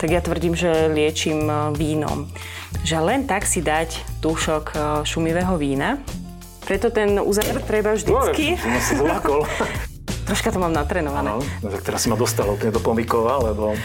[0.00, 2.24] tak ja tvrdím, že liečím e, vínom.
[2.88, 6.00] Že len tak si dať dúšok e, šumivého vína.
[6.64, 8.56] Preto ten úzáver treba vždycky...
[8.56, 9.40] No, zlákol.
[10.28, 11.36] Troška to mám natrenované.
[11.36, 13.76] Áno, no, tak teraz si ma dostala úplne do pomikova, lebo...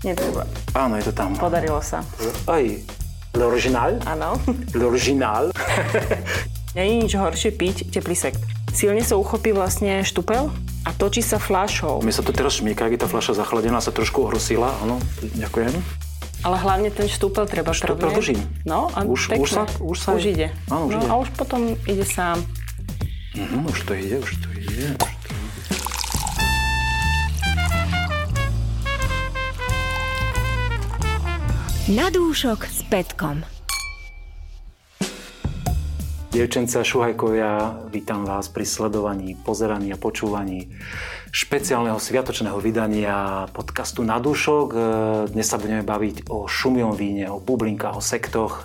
[0.00, 0.48] Netreba.
[0.72, 1.36] Áno, je to tam.
[1.36, 2.00] Podarilo sa.
[2.48, 2.64] Aj
[3.36, 4.00] l'original.
[4.08, 4.40] Áno.
[4.72, 5.52] L'original.
[6.78, 8.40] Je nič horšie piť teplý sekt.
[8.72, 10.48] Silne sa uchopí vlastne štupel
[10.80, 12.00] a točí sa fľašou.
[12.00, 14.72] Mi sa to teraz šmíka, je tá fľaša zachladená, sa trošku ohrosila.
[14.80, 14.96] Áno,
[15.36, 15.72] ďakujem.
[16.40, 18.16] Ale hlavne ten štúpel treba Štúpel prvne.
[18.16, 18.40] držím.
[18.64, 19.44] No a Už- pekne.
[19.44, 20.48] už sa- už sa- už ide.
[20.72, 21.08] Áno, už no, ide.
[21.08, 22.40] a už potom ide sám.
[23.36, 24.96] Mhm, už to ide, už to ide.
[24.96, 25.30] Už to.
[31.90, 33.42] Na dúšok s Petkom.
[36.30, 40.70] Dievčenca, šuhajkovia, vítam vás pri sledovaní, pozeraní a počúvaní
[41.34, 44.66] špeciálneho sviatočného vydania podcastu Na dúšok.
[44.70, 44.78] E,
[45.34, 48.62] Dnes sa budeme baviť o šumiom víne, o bublinkách, o sektoch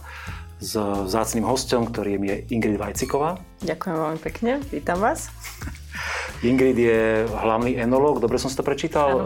[0.61, 3.41] s vzácným hostom, ktorým je Ingrid Vajciková.
[3.65, 5.33] Ďakujem veľmi pekne, vítam vás.
[6.45, 9.21] Ingrid je hlavný enolog, dobre som si to prečítal, e,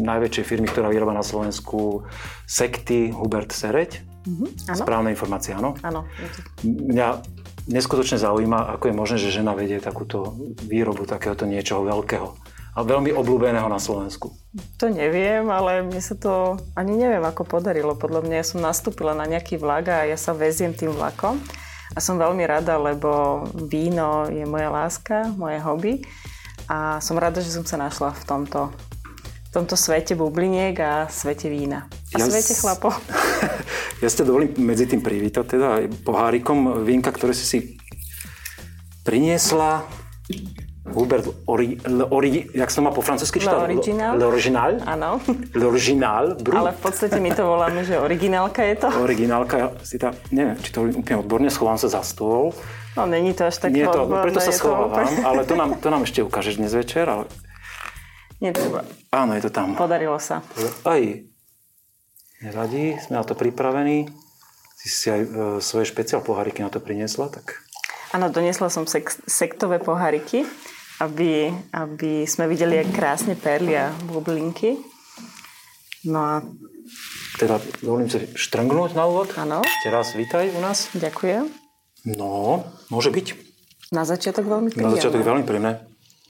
[0.00, 2.08] najväčšej firmy, ktorá vyrába na Slovensku
[2.48, 4.07] sekty Hubert Sereď.
[4.68, 5.74] Áno, Správna informácia, áno?
[5.80, 6.04] áno.
[6.64, 7.22] Mňa
[7.68, 12.28] neskutočne zaujíma, ako je možné, že žena vedie takúto výrobu takéhoto niečoho veľkého
[12.78, 14.30] a veľmi obľúbeného na Slovensku.
[14.78, 17.98] To neviem, ale mne sa to ani neviem, ako podarilo.
[17.98, 21.42] Podľa mňa ja som nastúpila na nejaký vlak a ja sa veziem tým vlakom.
[21.96, 26.06] A som veľmi rada, lebo víno je moja láska, moje hobby.
[26.70, 28.70] A som rada, že som sa našla v tomto,
[29.58, 31.90] tomto svete bubliniek a svete vína.
[32.14, 32.94] A Ja svete chlapov.
[33.98, 35.68] Ja ste dovolím medzi tým privítať teda
[36.06, 37.58] pohárikom vínka, ktoré si si
[39.02, 39.82] priniesla.
[40.88, 41.76] Hubert Ori,
[42.08, 43.58] ori, jak sa to má po francúzsky čítať?
[43.58, 44.12] L'original.
[44.16, 44.70] L'original.
[44.86, 45.18] Áno,
[45.52, 46.38] L'original.
[46.38, 46.56] Brut.
[46.56, 48.88] ale v podstate my to voláme, že originálka je to.
[48.96, 52.54] Originálka, si tá, neviem, či to úplne odborne, schovám sa za stôl.
[52.94, 55.54] No není to až tak Nie to, odborné, preto sa to schovávam, úplne- ale to
[55.54, 57.28] nám, to nám ešte ukážeš dnes večer, ale
[58.38, 58.86] Netreba.
[59.10, 59.74] áno, je to tam.
[59.74, 60.46] Podarilo sa.
[60.84, 61.02] Aj
[62.38, 64.06] nevadí, sme na to pripravení.
[64.76, 65.28] Si si aj e,
[65.58, 67.58] svoje špeciál poháriky na to priniesla, tak
[68.08, 70.46] Áno, doniesla som sek- sektové poháriky,
[70.98, 74.78] aby, aby sme videli, jak krásne perlia bublinky.
[76.04, 76.34] No a
[77.36, 79.34] teda dovolím si štrngnúť na úvod.
[79.34, 80.88] áno, Ešte raz vítaj u nás.
[80.94, 81.50] ďakujem.
[82.14, 83.26] No, môže byť.
[83.90, 85.26] Na začiatok veľmi Na začiatok príjemné.
[85.26, 85.72] veľmi príjemné.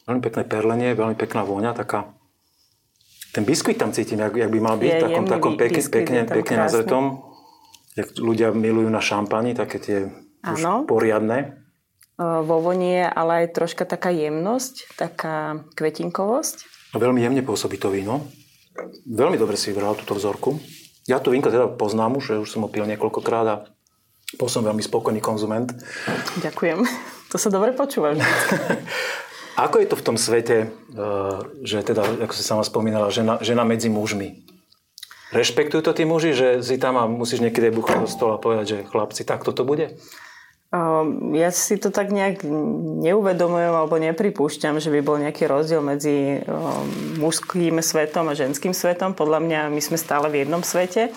[0.09, 2.17] Veľmi pekné perlenie, veľmi pekná vôňa, taká...
[3.29, 6.57] Ten biskvit tam cítim, jak, jak by mal byť, Je takom, takom bi- pekne, pekne,
[6.65, 7.29] nazretom.
[7.93, 9.99] Jak ľudia milujú na šampani, také tie
[10.49, 10.89] už Áno.
[10.89, 11.61] poriadne.
[12.19, 16.89] Vo voni je ale aj troška taká jemnosť, taká kvetinkovosť.
[16.97, 18.25] Veľmi jemne pôsobí to víno.
[19.05, 20.57] Veľmi dobre si vybral túto vzorku.
[21.05, 23.57] Ja to vínko teda poznám už, že už som ho pil niekoľkokrát a
[24.41, 25.69] bol som veľmi spokojný konzument.
[26.41, 26.81] Ďakujem.
[27.29, 28.17] To sa dobre počúva.
[29.59, 33.67] Ako je to v tom svete, eh, že teda, ako si sama spomínala, žena, žena
[33.67, 34.47] medzi mužmi?
[35.35, 38.65] Rešpektujú to tí muži, že si tam a musíš niekedy buchať do stola a povedať,
[38.65, 39.99] že chlapci, tak toto bude?
[40.73, 42.45] Um, Ja si to tak nejak
[43.05, 49.13] neuvedomujem alebo nepripúšťam, že by bol nejaký rozdiel medzi um, mužským svetom a ženským svetom.
[49.13, 51.13] Podľa mňa my sme stále v jednom svete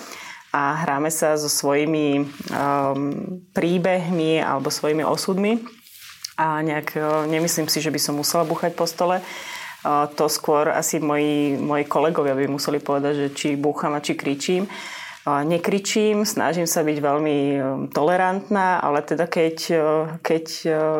[0.51, 5.63] a hráme sa so svojimi um, príbehmi alebo svojimi osudmi
[6.41, 9.22] a nejak uh, nemyslím si, že by som musela buchať po stole.
[9.22, 14.18] Uh, To skôr asi moji, moji kolegovia by museli povedať, že či búcham a či
[14.18, 14.66] kričím.
[14.66, 17.38] Uh, Nekričím, snažím sa byť veľmi
[17.94, 19.57] tolerantná, ale teda keď,
[20.18, 20.46] keď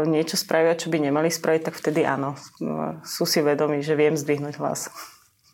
[0.06, 2.38] niečo spravia, čo by nemali spraviť, tak vtedy áno.
[3.01, 4.94] Sú si vedomí, že viem zdvihnúť hlas.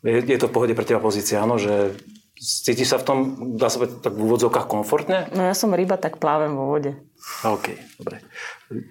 [0.04, 1.96] Je, je to v pohode pre teba pozícia, áno, že
[2.38, 3.18] cítiš sa v tom,
[3.58, 5.26] dá sa povedať, tak v úvodzovkách komfortne?
[5.34, 6.94] No ja som ryba, tak plávem vo vode.
[7.44, 8.22] OK, dobre.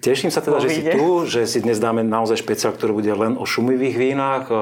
[0.04, 3.10] Teším sa teda, Vo že si tu, že si dnes dáme naozaj špeciál, ktorý bude
[3.10, 4.44] len o šumivých vínach.
[4.46, 4.54] E,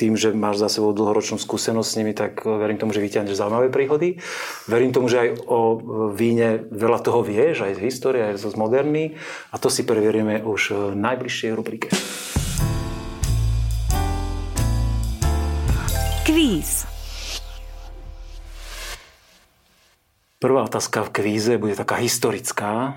[0.00, 3.36] Tým, že máš za sebou dlhoročnú skúsenosť s nimi, tak e, verím tomu, že vyťahneš
[3.36, 4.16] zaujímavé príhody.
[4.64, 5.76] Verím tomu, že aj o e,
[6.16, 9.14] víne veľa toho vieš, aj z histórie, aj z moderný.
[9.52, 11.88] A to si previerime už v najbližšej rubrike.
[16.26, 16.89] Kvíz.
[20.40, 22.96] Prvá otázka v kvíze bude taká historická.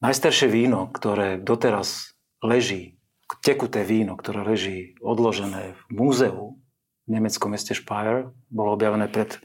[0.00, 2.96] Najstaršie víno, ktoré doteraz leží,
[3.44, 6.56] tekuté víno, ktoré leží odložené v múzeu
[7.04, 9.36] v nemeckom meste Speyer, bolo objavené pred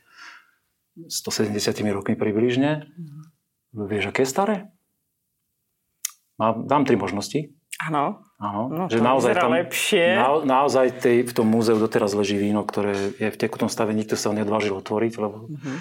[1.12, 1.60] 170
[1.92, 2.88] rokmi približne.
[3.76, 4.56] Vieš, aké je staré?
[6.40, 7.52] Má, dám tri možnosti.
[7.78, 8.24] Áno.
[8.36, 10.16] Áno, No, že naozaj tam, lepšie.
[10.16, 14.16] Na, naozaj tej, v tom múzeu doteraz leží víno, ktoré je v tekutom stave, nikto
[14.16, 15.72] sa ho neodvážil otvoriť, lebo, Mhm.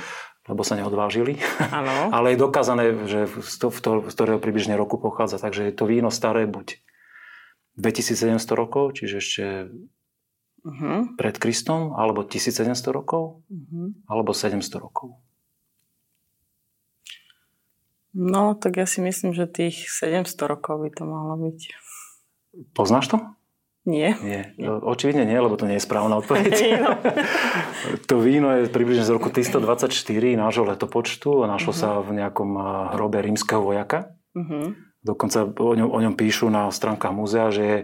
[0.51, 1.39] lebo sa neodvážili.
[1.65, 1.91] Áno.
[2.17, 5.39] Ale je dokázané, že z, to, v to, z ktorého približne roku pochádza.
[5.39, 6.79] Takže je to víno staré buď
[7.77, 9.45] 2700 rokov, čiže ešte
[10.65, 11.13] Uh-huh.
[11.21, 13.93] pred Kristom, alebo 1700 rokov, Uh-huh.
[14.09, 15.21] alebo 700 rokov.
[18.15, 21.59] No, tak ja si myslím, že tých 700 rokov by to mohlo byť.
[22.75, 23.17] Poznáš to?
[23.85, 24.17] Nie.
[24.25, 24.57] Nie.
[24.57, 26.53] No, Očividne nie, lebo to nie je správna odpoveď.
[26.85, 26.97] No.
[28.09, 29.93] to víno je približne z roku 324
[30.41, 32.57] nášho letopočtu a našlo sa v nejakom
[32.97, 34.17] hrobe rímskeho vojaka.
[34.33, 34.73] Uh-huh.
[35.05, 37.79] Dokonca o ňom, o ňom píšu na stránkach múzea, že je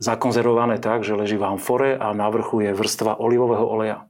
[0.00, 4.08] zakonzervované tak, že leží v amfore a na vrchu je vrstva olivového oleja.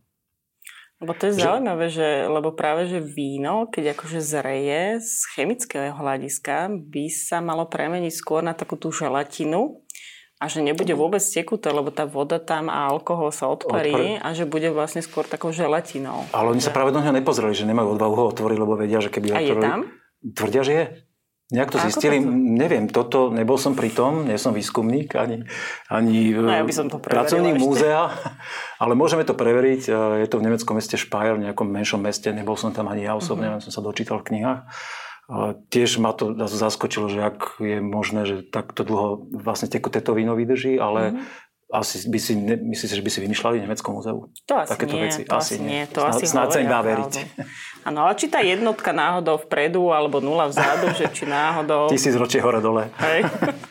[1.03, 5.91] Lebo to je Že- zaujímavé, že, lebo práve, že víno, keď akože zreje z chemického
[5.99, 9.83] hľadiska, by sa malo premeniť skôr na takú tú želatinu
[10.39, 14.47] a že nebude vôbec tekuté, lebo tá voda tam a alkohol sa odparí a že
[14.47, 16.27] bude vlastne skôr takou želatinou.
[16.31, 19.11] Ale oni sa práve do neho nepozreli, že nemajú odvahu ho otvoriť, lebo vedia, že
[19.11, 19.67] keby ho A je otvorili...
[19.67, 19.81] tam?
[20.23, 20.85] Tvrdia, že je.
[21.53, 25.45] Nejak to A zistili, to- neviem, toto, nebol som pri tom, nie som výskumník, ani,
[25.87, 27.63] ani No, ja e, by som to pracovník ešte.
[27.63, 28.09] múzea,
[28.79, 29.83] ale môžeme to preveriť.
[29.85, 33.05] E, Je to v nemeckom meste Speyer, v nejakom menšom meste, nebol som tam ani
[33.05, 33.53] ja osobne, Mhm.
[33.53, 34.61] len som sa dočítal v knihách.
[35.29, 40.13] A Tiež ma to zaskočilo, že ak je možné, že takto dlho vlastne tekuté to
[40.13, 41.21] víno vydrží, ale Mhm.
[41.71, 44.29] asi by si, ne, myslíš, že by si vymýšľali nemeckom múzeu?
[44.43, 45.23] To asi Takéto nie, veci?
[45.23, 45.69] to Asi nie.
[45.79, 45.83] nie.
[45.87, 47.13] To Snáď- asi snáď sa im dá veriť.
[47.83, 51.91] Áno, ale či tá jednotka náhodou vpredu alebo nula vzadu, že či náhodou...
[51.91, 52.95] Tisíc ročie hore dole.
[53.03, 53.27] Hej.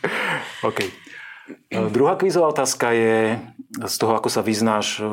[0.70, 0.80] OK.
[0.84, 3.40] E, Druhá kvízová otázka je
[3.72, 5.08] z toho, ako sa vyznáš e,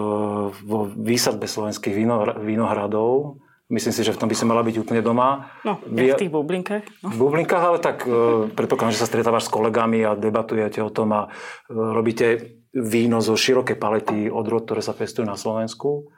[0.50, 1.94] vo výsadbe slovenských
[2.42, 3.38] vínohradov.
[3.68, 5.52] Myslím si, že v tom by si mala byť úplne doma.
[5.60, 7.04] No, ja v tých bublinkách.
[7.04, 7.12] No.
[7.12, 11.12] v bublinkách, ale tak e, predpokladám, že sa stretávaš s kolegami a debatujete o tom
[11.12, 16.08] a e, robíte víno zo širokej palety odrod, ktoré sa pestujú na Slovensku.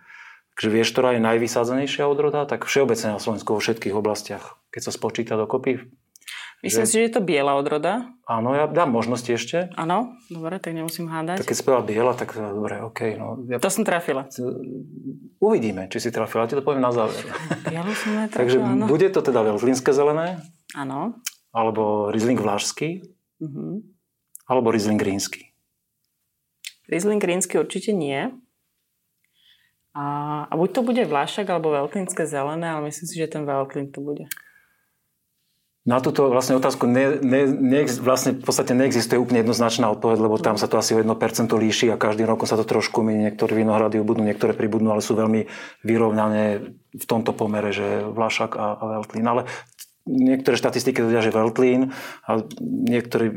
[0.60, 2.44] Takže vieš, ktorá je najvysádzenejšia odroda?
[2.44, 4.60] Tak všeobecne na Slovensku vo všetkých oblastiach.
[4.68, 5.88] Keď sa spočíta dokopy.
[6.60, 8.12] Myslím si, že je to biela odroda.
[8.28, 9.72] Áno, ja dám možnosti ešte.
[9.74, 11.40] Áno, dobre, tak nemusím hádať.
[11.40, 13.16] Tak keď spela biela, tak e, dobre, OK.
[13.16, 14.28] No, ja, To som trafila.
[15.40, 16.44] uvidíme, či si trafila.
[16.44, 17.16] Ti to poviem na záver.
[17.64, 18.84] Bielu som aj Takže áno.
[18.84, 21.16] bude to teda veltlínske zelené, Áno.
[21.50, 23.08] alebo Riesling vlašský,
[23.40, 23.80] Mhm.
[24.44, 25.56] alebo Riesling rínsky.
[26.84, 28.36] Riesling rínsky určite nie.
[29.90, 33.90] A, a buď to bude vlášak alebo veľtlínske zelené, ale myslím si, že ten veľtlín
[33.90, 34.30] to bude.
[35.80, 40.38] Na túto vlastne otázku ne, ne, ne, vlastne v podstate neexistuje úplne jednoznačná odpoveď, lebo
[40.38, 41.08] tam sa to asi o 1%
[41.50, 43.26] líši a každým rokom sa to trošku mení.
[43.32, 45.50] Niektoré vinohrady ubudnú, niektoré pribudnú, ale sú veľmi
[45.82, 46.62] vyrovnané
[46.94, 49.26] v tomto pomere, že Vlašak a, a Veltlín.
[49.26, 49.50] Ale
[50.06, 51.90] niektoré štatistiky tvrdia, že Veltlín
[52.22, 52.30] a
[52.62, 53.34] niektoré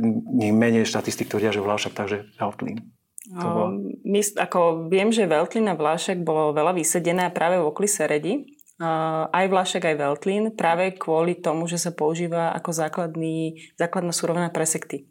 [0.54, 2.93] menej štatistik tvrdia, že Vlašak, takže Veltlín.
[3.32, 3.72] To
[4.04, 8.44] my, ako viem, že Veltlín a Vlášek bolo veľa vysedené práve v oklise Redi.
[8.84, 14.52] Uh, aj Vlášek, aj Veltlín, práve kvôli tomu, že sa používa ako základný, základná surovina
[14.52, 15.08] pre sekty.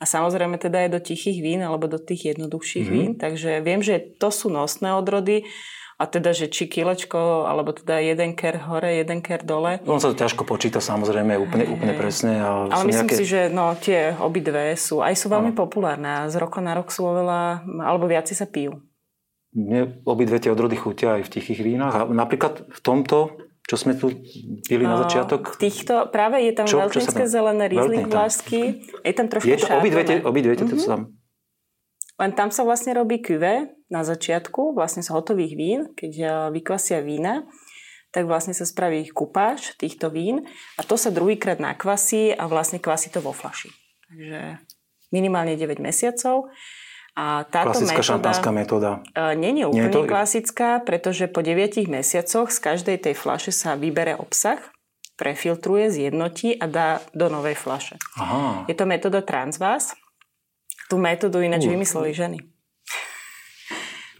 [0.00, 2.92] A samozrejme teda aj do tichých vín alebo do tých jednoduchších Mhm.
[2.92, 3.08] mm-hmm.
[3.08, 3.12] vín.
[3.16, 5.48] Takže viem, že to sú nosné odrody
[6.00, 9.84] a teda, že či kilečko, alebo teda jeden ker hore, jeden ker dole.
[9.84, 12.40] On sa to ťažko počíta samozrejme úplne, úplne presne.
[12.40, 13.20] A Ale myslím nejaké...
[13.20, 16.88] si, že no, tie obidve sú, aj sú veľmi populárne a z roka na rok
[16.88, 18.80] sú oveľa, alebo viaci sa pijú.
[19.52, 21.92] Mne obidve tie odrody chutia aj v tichých vínach.
[21.92, 24.08] A napríklad v tomto, čo sme tu
[24.64, 26.64] pili na No, začiatok, V týchto, práve je tam
[27.26, 27.64] tam- zelené,
[28.00, 28.14] tam.
[28.14, 28.60] vlášsky,
[29.04, 30.64] je tam trošku je to, obidve obidve Mhm.
[30.64, 30.86] mm-hmm.
[30.88, 31.00] tam.
[32.20, 37.00] Len tam sa vlastne robí kuve na začiatku, vlastne z hotových vín, keď eh, vykvasia
[37.00, 37.48] vína,
[38.12, 40.44] tak vlastne sa spraví kupáž týchto vín
[40.76, 43.70] a to sa druhýkrát nakvasí a vlastne kvasí to vo flaši.
[44.10, 44.58] Takže
[45.14, 46.50] minimálne 9 mesiacov.
[47.18, 48.06] A táto Klasická metóda...
[48.06, 48.90] šampánska metóda.
[49.18, 53.74] Není Nie je úplne to- klasická, pretože po 9 mesiacoch z každej tej flaše sa
[53.74, 54.62] vybere obsah,
[55.18, 57.98] prefiltruje, zjednotí a dá do novej flaše.
[58.16, 58.64] Aha.
[58.70, 59.92] Je to metóda Transvas.
[60.90, 61.78] Tú metódu ináč Uh.
[61.78, 62.38] vymysleli ženy.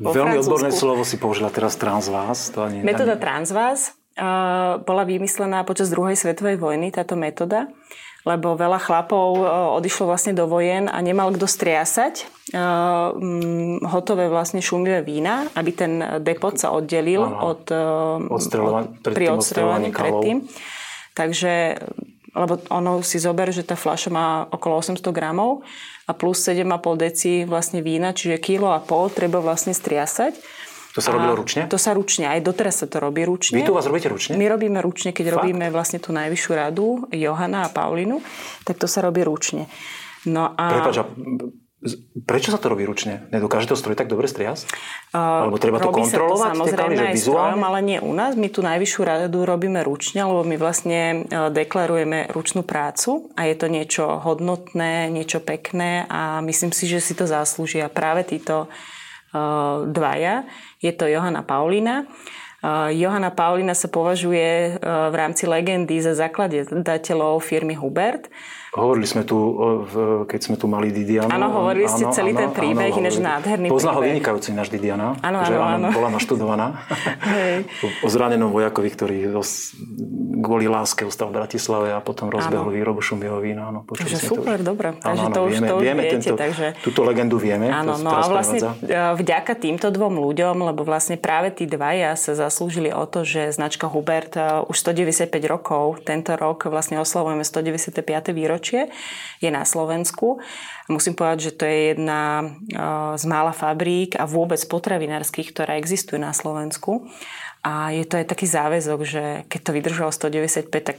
[0.01, 0.49] vo Veľmi Francúzsku.
[0.49, 2.49] odborné slovo si použila teraz transvás.
[2.57, 3.23] To ani, Metóda ani...
[3.23, 7.69] Transvas uh, bola vymyslená počas druhej svetovej vojny, táto metóda,
[8.25, 12.25] lebo veľa chlapov uh, odišlo vlastne do vojen a nemal kto striasať
[12.57, 13.13] uh,
[13.93, 15.93] hotové vlastne šumivé vína, aby ten
[16.25, 17.53] depot sa oddelil Áno.
[17.53, 20.49] od, uh, pred pri odstreľovaní predtým.
[21.11, 21.83] Takže
[22.35, 25.67] lebo ono si zober, že tá fľaša má okolo 800 gramov
[26.07, 26.67] a plus 7,5
[26.99, 30.39] deci vlastne vína, čiže kilo a pol treba vlastne striasať.
[30.91, 31.71] To sa robilo ručne?
[31.71, 33.63] To sa ručne, aj doteraz sa to robí ručne.
[33.63, 34.35] Vy tu vás robíte ručne?
[34.35, 35.37] My robíme ručne, keď Fakt?
[35.39, 38.19] robíme vlastne tú najvyššiu radu, Johana a Paulinu,
[38.67, 39.71] tak to sa robí ručne.
[40.27, 40.65] No a...
[40.67, 41.05] Prepač, a
[42.29, 43.25] Prečo sa to robí ručne?
[43.33, 44.69] Nedokáže to stroj tak dobre striasť?
[45.17, 46.37] Uh, Alebo treba to kontrolovať?
[46.37, 48.37] Sa to samozrejme aj strojom, ale nie u nás.
[48.37, 53.57] My tu najvyššiu radu robíme ručne, lebo my vlastne e, deklarujeme ručnú prácu a je
[53.57, 59.89] to niečo hodnotné, niečo pekné a myslím si, že si to zaslúžia práve títo uh,
[59.89, 60.45] dvaja.
[60.85, 62.05] Je to Johana Paulina.
[62.61, 68.29] Uh, Johana Paulina sa považuje uh, v rámci legendy za zakladateľov firmy Hubert.
[68.71, 69.39] Hovorili sme tu,
[70.31, 71.27] keď sme tu mali Didianu.
[71.27, 75.19] Áno, hovorili ste áno, celý áno, ten príbeh, ináč nádherný Pozná ho vynikajúci náš Didiana.
[75.27, 75.89] Áno, áno, áno.
[75.91, 76.87] Bola naštudovaná.
[77.27, 77.67] Hej.
[78.07, 79.17] o zranenom vojakovi, ktorý
[80.41, 82.77] kvôli láske ostal v Bratislave a potom rozbehol áno.
[82.79, 83.75] výrobu šumieho vína.
[83.75, 84.95] Áno, takže super, dobre.
[85.03, 86.31] Takže áno, to už vieme, to už vieme viete.
[86.31, 86.67] Tento, takže...
[86.81, 87.69] Túto legendu vieme.
[87.75, 89.19] Áno, no a vlastne prevádza.
[89.19, 93.91] vďaka týmto dvom ľuďom, lebo vlastne práve tí dvaja sa zaslúžili o to, že značka
[93.91, 94.39] Hubert
[94.71, 98.31] už 195 rokov, tento rok vlastne oslavujeme 195.
[98.31, 98.59] výročie,
[99.41, 100.45] je na Slovensku.
[100.93, 102.53] Musím povedať, že to je jedna
[103.17, 107.09] z mála fabrík a vôbec potravinárskych, ktorá existuje na Slovensku.
[107.65, 110.97] A je to aj taký záväzok, že keď to vydržalo 195, tak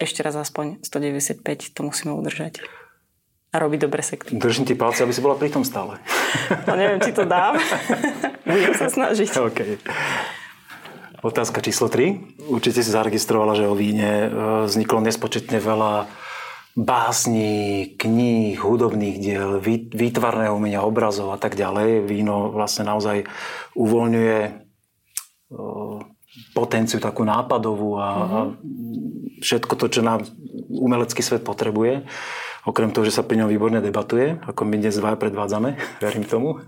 [0.00, 2.64] ešte raz aspoň 195 to musíme udržať.
[3.52, 4.32] A robiť dobre sekty.
[4.32, 6.00] Držím ti palce, aby si bola pri tom stále.
[6.64, 7.60] No neviem, či to dám.
[8.48, 9.28] Budem sa snažiť.
[9.52, 9.76] Okay.
[11.22, 12.50] Otázka číslo 3.
[12.50, 14.28] Určite si zaregistrovala, že o víne e,
[14.66, 16.08] vzniklo nespočetne veľa
[16.72, 19.60] básní, kníh, hudobných diel,
[19.92, 22.08] výtvarného umenia, obrazov a tak ďalej.
[22.08, 23.28] Víno vlastne naozaj
[23.76, 24.38] uvoľňuje
[26.56, 28.32] potenciu takú nápadovú a, mm-hmm.
[28.32, 28.38] a
[29.44, 30.24] všetko to, čo nám
[30.72, 32.08] umelecký svet potrebuje.
[32.64, 36.64] Okrem toho, že sa pri ňom výborne debatuje, ako my dnes dva predvádzame, verím tomu.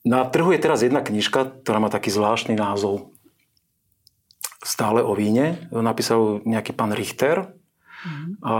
[0.00, 3.14] Na trhu je teraz jedna knižka, ktorá má taký zvláštny názov
[4.60, 5.72] Stále o víne.
[5.72, 7.56] Napísal nejaký pán Richter.
[8.40, 8.52] A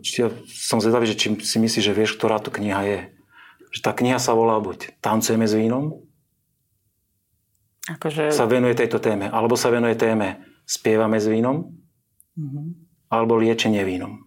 [0.00, 3.00] či ja som zvedavý, že či si myslíš, že vieš, ktorá to kniha je.
[3.76, 6.02] Že tá kniha sa volá buď Tancujeme s vínom,
[7.86, 8.32] akože...
[8.32, 11.70] sa venuje tejto téme, alebo sa venuje téme Spievame s vínom,
[12.34, 12.66] mm-hmm.
[13.14, 14.25] alebo Liečenie vínom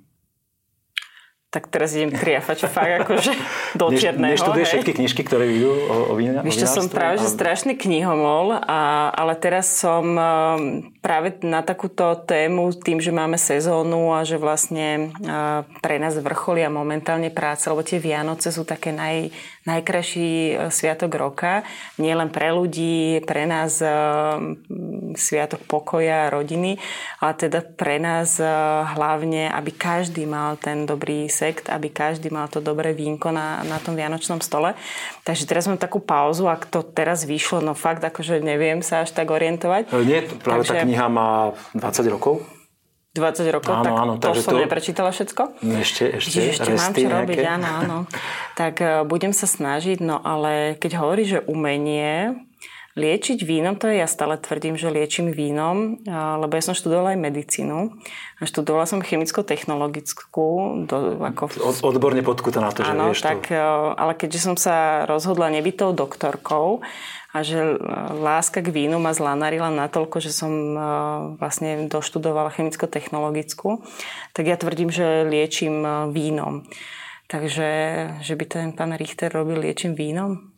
[1.50, 3.34] tak teraz idem triafať fakt akože
[3.74, 4.38] do čierneho.
[4.38, 9.10] Neštuduješ všetky knižky, ktoré vyjdú o, o, vína, Víš, som práve že strašný knihomol, a,
[9.10, 15.10] ale teraz som um, práve na takúto tému, tým, že máme sezónu a že vlastne
[15.26, 19.34] uh, pre nás vrcholia momentálne práce, lebo tie Vianoce sú také naj,
[19.70, 21.62] najkrajší uh, sviatok roka.
[22.02, 24.42] Nie len pre ľudí, pre nás uh,
[25.14, 26.82] sviatok pokoja, rodiny,
[27.22, 28.38] ale teda pre nás
[28.94, 33.82] hlavne, aby každý mal ten dobrý sekt, aby každý mal to dobré vínko na, na
[33.82, 34.78] tom vianočnom stole.
[35.26, 39.14] Takže teraz mám takú pauzu, ak to teraz vyšlo, no fakt akože neviem sa až
[39.14, 39.90] tak orientovať.
[39.90, 40.74] E, nie, práve Takže...
[40.74, 42.59] tá kniha má 20 rokov.
[43.10, 44.62] 20 rokov, áno, tak áno, to som to...
[44.62, 45.66] neprečítala všetko.
[45.66, 47.98] Ešte, ešte, Čiže ešte mám čo robiť, áno, áno.
[48.62, 52.38] Tak uh, budem sa snažiť, no ale keď hovorí, že umenie,
[53.00, 57.20] Liečiť vínom, to je ja stále tvrdím, že liečím vínom, lebo ja som študovala aj
[57.22, 57.96] medicínu.
[58.42, 60.48] A študovala som chemicko-technologickú.
[60.84, 61.54] Do, ako...
[61.64, 63.56] Od, odborne podkuta na to, že Áno, vieš tak, to.
[63.56, 63.62] E,
[63.94, 66.84] ale keďže som sa rozhodla nebyť tou doktorkou
[67.30, 67.78] a že e,
[68.18, 70.80] láska k vínu ma zlanarila natoľko, že som e,
[71.38, 73.86] vlastne doštudovala chemicko-technologickú,
[74.34, 76.66] tak ja tvrdím, že liečím vínom.
[77.30, 77.70] Takže,
[78.26, 80.50] že by ten pán Richter robil liečím vínom?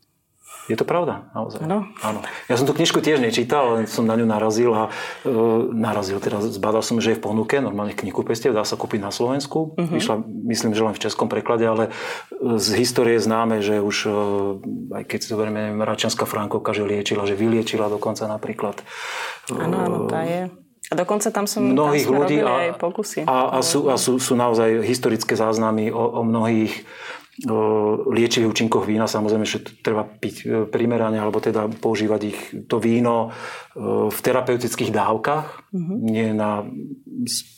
[0.69, 1.65] Je to pravda, naozaj.
[1.65, 1.89] No.
[2.05, 2.21] Áno.
[2.45, 4.93] Ja som tú knižku tiež nečítal, ale som na ňu narazil a
[5.25, 5.31] e,
[5.73, 9.11] narazil, teda zbadal som, že je v ponuke, normálne v knihkupectve, dá sa kúpiť na
[9.11, 9.73] Slovensku.
[9.73, 9.91] Uh-huh.
[9.91, 11.89] Vyšla, myslím, že len v českom preklade, ale
[12.39, 14.11] z histórie známe, že už, e,
[15.01, 18.79] aj keď si zoberieme, Račanská Frankovka, že liečila, že vyliečila dokonca napríklad.
[19.51, 20.47] Áno, áno, tá je.
[20.91, 23.19] A dokonca tam som mnohých tam ľudí a, aj pokusy.
[23.23, 26.83] A, a, sú, a sú, sú naozaj historické záznamy o, o mnohých
[28.11, 33.29] liečivých účinkoch vína, samozrejme, že treba piť e, primerane, alebo teda používať ich to víno
[33.73, 35.97] e, v terapeutických dávkach, mm-hmm.
[36.05, 36.61] nie na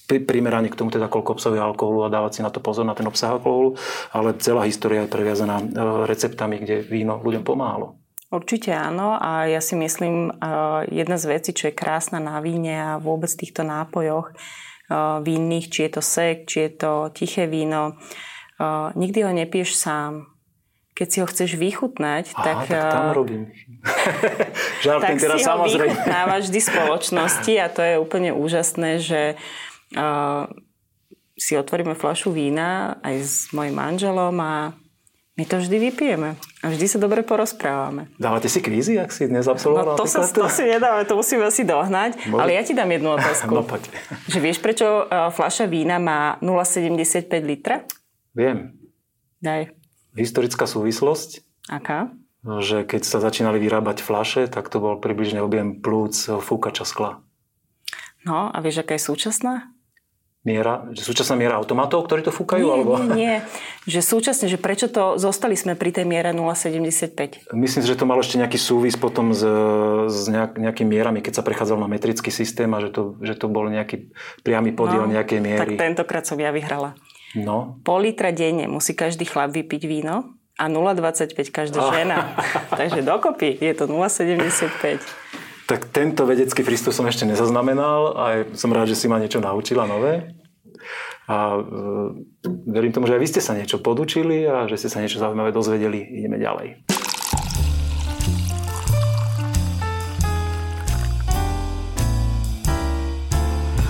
[0.07, 3.07] primerane k tomu teda koľko obsahuje alkoholu a dávať si na to pozor na ten
[3.07, 3.75] obsah alkoholu,
[4.15, 5.65] ale celá história je previazaná e,
[6.07, 7.99] receptami, kde víno ľuďom pomáhalo.
[8.33, 10.33] Určite áno a ja si myslím,
[10.89, 14.33] jedna z vecí, čo je krásna na víne a vôbec týchto nápojoch
[15.21, 17.93] vínnych, či je to sek, či je to tiché víno,
[18.61, 20.29] Uh, nikdy ho nepiješ sám.
[20.93, 22.57] Keď si ho chceš vychutnať, Aha, tak...
[22.69, 23.49] tak tam robím.
[24.85, 25.89] tak teraz si samozrejme.
[25.89, 29.21] ho vychutnávaš vždy spoločnosti a to je úplne úžasné, že
[29.97, 30.45] uh,
[31.33, 34.77] si otvoríme fľašu vína aj s mojim manželom a
[35.33, 38.05] my to vždy vypijeme a vždy sa dobre porozprávame.
[38.21, 39.97] Dávate si kvízy, ak si dnes absolvoval?
[39.97, 42.29] No to, sa, to si nedáme, to musíme si dohnať.
[42.29, 42.37] Boli?
[42.37, 43.49] Ale ja ti dám jednu otázku.
[43.49, 43.89] no poď.
[44.29, 47.81] Že vieš, prečo fľaša vína má 0,75 litra?
[48.33, 48.73] Viem.
[49.45, 49.69] Daj.
[50.17, 52.13] Historická súvislosť, Aká?
[52.43, 57.21] že keď sa začínali vyrábať flaše, tak to bol približne objem plúc fúkača skla.
[58.25, 59.73] No a vieš, aká je súčasná?
[60.43, 62.67] Miera, že súčasná miera automatov, ktorí to fúkajú?
[62.67, 62.91] Nie, alebo...
[62.99, 63.35] nie, nie.
[63.87, 67.55] Že súčasne, že prečo to zostali sme pri tej miere 0,75?
[67.55, 69.39] Myslím si, že to malo ešte nejaký súvis potom s,
[70.11, 73.47] s nejak, nejakými mierami, keď sa prechádzal na metrický systém a že to, že to
[73.47, 74.11] bol nejaký
[74.43, 75.79] priamy podiel no, nejakej miery.
[75.79, 76.99] Tak tentokrát som ja vyhrala.
[77.33, 77.81] No.
[77.81, 81.89] Pol litra denne musí každý chlap vypiť víno a 0,25 každá Ah.
[81.93, 82.17] žena.
[82.79, 85.01] Takže dokopy je to 0,75.
[85.65, 88.23] Tak tento vedecký prístup som ešte nezaznamenal a
[88.53, 90.35] som rád, že si ma niečo naučila nové.
[91.23, 91.61] A e,
[92.67, 95.55] verím tomu, že aj vy ste sa niečo podučili a že ste sa niečo zaujímavé
[95.55, 96.03] dozvedeli.
[96.19, 96.83] Ideme ďalej.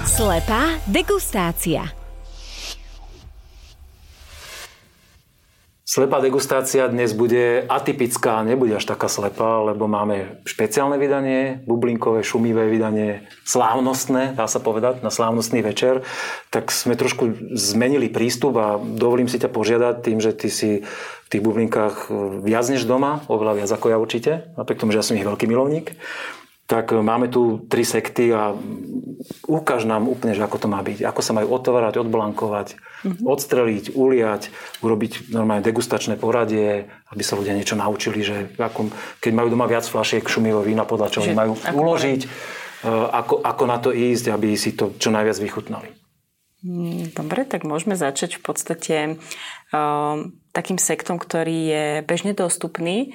[0.05, 2.02] Slepá degustácia.
[5.93, 12.65] Slepá degustácia dnes bude atypická, nebude až taká slepá, lebo máme špeciálne vydanie, bublinkové, šumivé
[12.65, 16.01] vydanie, slávnostné, dá sa povedať, na slávnostný večer.
[16.49, 21.27] Tak sme trošku zmenili prístup a dovolím si ťa požiadať tým, že ty si v
[21.29, 22.09] tých bublinkách
[22.41, 25.45] viac než doma, oveľa viac ako ja určite, napriek tomu, že ja som ich veľký
[25.45, 25.93] milovník.
[26.63, 28.55] Tak máme tu tri sekty a
[29.47, 31.03] ukáž nám úplne, že ako to má byť.
[31.03, 32.67] Ako sa majú otvárať, odblankovať,
[33.03, 33.25] mm-hmm.
[33.27, 34.47] odstreliť, uliať,
[34.79, 39.83] urobiť normálne degustačné poradie, aby sa ľudia niečo naučili, že ako, keď majú doma viac
[39.83, 42.27] fľašiek šumivého vína, podľa čoho majú ako uložiť, e,
[43.11, 45.91] ako, ako na to ísť, aby si to čo najviac vychutnali.
[46.63, 48.95] Mm, Dobre, tak môžeme začať v podstate
[49.75, 53.11] um, takým sektom, ktorý je bežne dostupný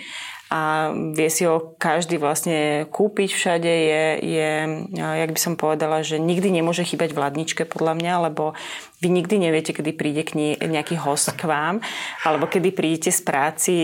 [0.48, 3.68] a vie si ho každý vlastne kúpiť všade.
[3.68, 4.50] Je, je,
[4.96, 8.56] jak by som povedala, že nikdy nemôže chýbať v ladničke podľa mňa, lebo
[9.04, 11.84] vy nikdy neviete, kedy príde k ní, nejaký host k vám,
[12.24, 13.74] alebo kedy prídete z práci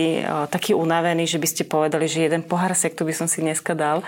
[0.49, 4.01] taký unavený, že by ste povedali, že jeden pohár sektu by som si dneska dal.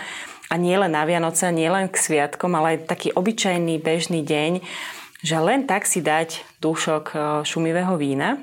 [0.49, 4.65] A nie len na Vianoce, nie len k sviatkom, ale aj taký obyčajný, bežný deň,
[5.21, 7.13] že len tak si dať dúšok
[7.45, 8.41] šumivého vína.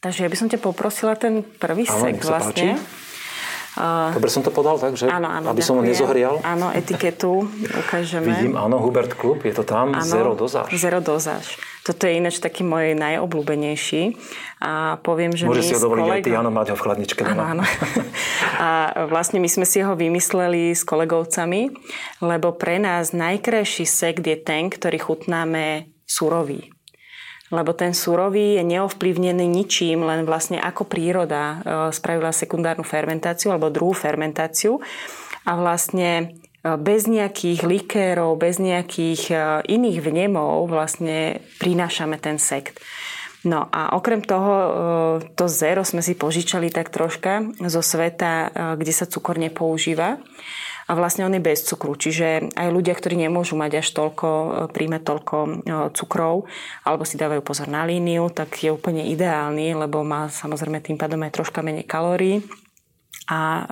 [0.00, 2.80] Takže ja by som ťa poprosila ten prvý sa vlastne.
[2.80, 3.05] páči.
[4.12, 5.04] Dobre som to podal, takže?
[5.12, 5.52] Áno, áno.
[5.52, 6.40] Aby som ho nezohrial.
[6.40, 7.44] Áno, etiketu
[7.84, 8.32] ukážeme.
[8.32, 10.72] Vidím, áno, Hubert Klub, je to tam, Áno, zero dozáž.
[10.72, 11.60] Zero dozáž.
[11.84, 14.16] Toto je ináč taký môj najobľúbenejší.
[14.58, 17.20] A poviem, že Môže si ho dovoliť aj kolegom- ty, áno, mať ho v chladničke
[17.22, 17.62] Áno, áno.
[18.58, 18.68] A
[19.06, 21.70] vlastne my sme si ho vymysleli s kolegovcami,
[22.24, 26.75] lebo pre nás najkrajší sekt je ten, ktorý chutnáme surový.
[27.54, 31.56] Lebo ten surový je neovplyvnený ničím, len vlastne ako príroda e,
[31.94, 34.82] spravila sekundárnu fermentáciu alebo druhú fermentáciu.
[35.46, 36.24] A vlastne e,
[36.74, 42.82] bez nejakých likérov, bez nejakých e, iných vnemov vlastne prinášame ten sekt.
[43.46, 44.54] No a okrem toho,
[45.38, 50.18] to zero sme si požičali tak troška zo sveta, kde sa cukor nepoužíva.
[50.86, 54.48] A vlastne on je bez cukru, čiže aj ľudia, ktorí nemôžu mať až toľko, e,
[54.70, 55.50] príjme toľko e,
[55.90, 56.46] cukrov,
[56.86, 61.18] alebo si dávajú pozor na líniu, tak je úplne ideálny, lebo má samozrejme tým pádom
[61.26, 62.46] aj troška menej kalórií.
[63.26, 63.62] A e,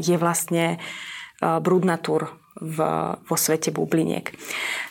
[0.00, 0.80] je vlastne
[1.42, 2.78] brudnatúr v,
[3.18, 4.30] vo svete bubliniek.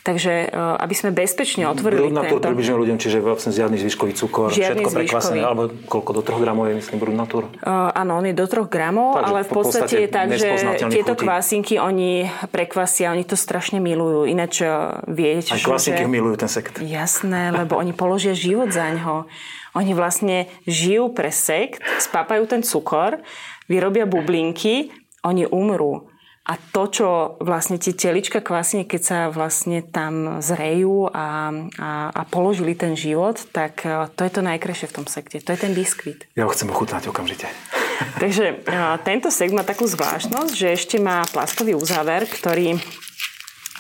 [0.04, 2.52] Takže e, aby sme bezpečne otvorili Brudnatúr tento...
[2.52, 5.48] približne ľuďom, čiže vlastne žiadny zvyškový cukor, Žiadny všetko prekvasené, zvyškový.
[5.48, 7.44] alebo koľko do 3 gramov je, myslím, brudnatúr.
[7.64, 10.50] Uh, áno, on je do 3 gramov, Takže ale v podstate podstate je tak, že
[10.92, 11.24] tieto chutí.
[11.24, 12.12] kvásinky oni
[12.52, 14.28] prekvasia, oni to strašne milujú.
[14.28, 16.84] Ináč uh, viete, Aj že- kvasinky milujú ten sekt.
[16.84, 19.30] Jasné, lebo oni položia život za ňo.
[19.72, 23.24] Oni vlastne žijú pre sekt, spápajú ten cukor,
[23.72, 24.92] vyrobia bublinky,
[25.24, 26.11] oni umrú.
[26.42, 32.22] A to, čo vlastne tie telička kvasine, keď sa vlastne tam zrejú a, a, a
[32.26, 35.38] položili ten život, tak eh, to je to najkrajšie v tom sekte.
[35.38, 36.26] To je ten biskvit.
[36.34, 37.46] Ja ho chcem ochutnať okamžite.
[38.22, 42.82] Takže a, tento sekt má takú zvláštnosť, že ešte má plastový uzáver, ktorý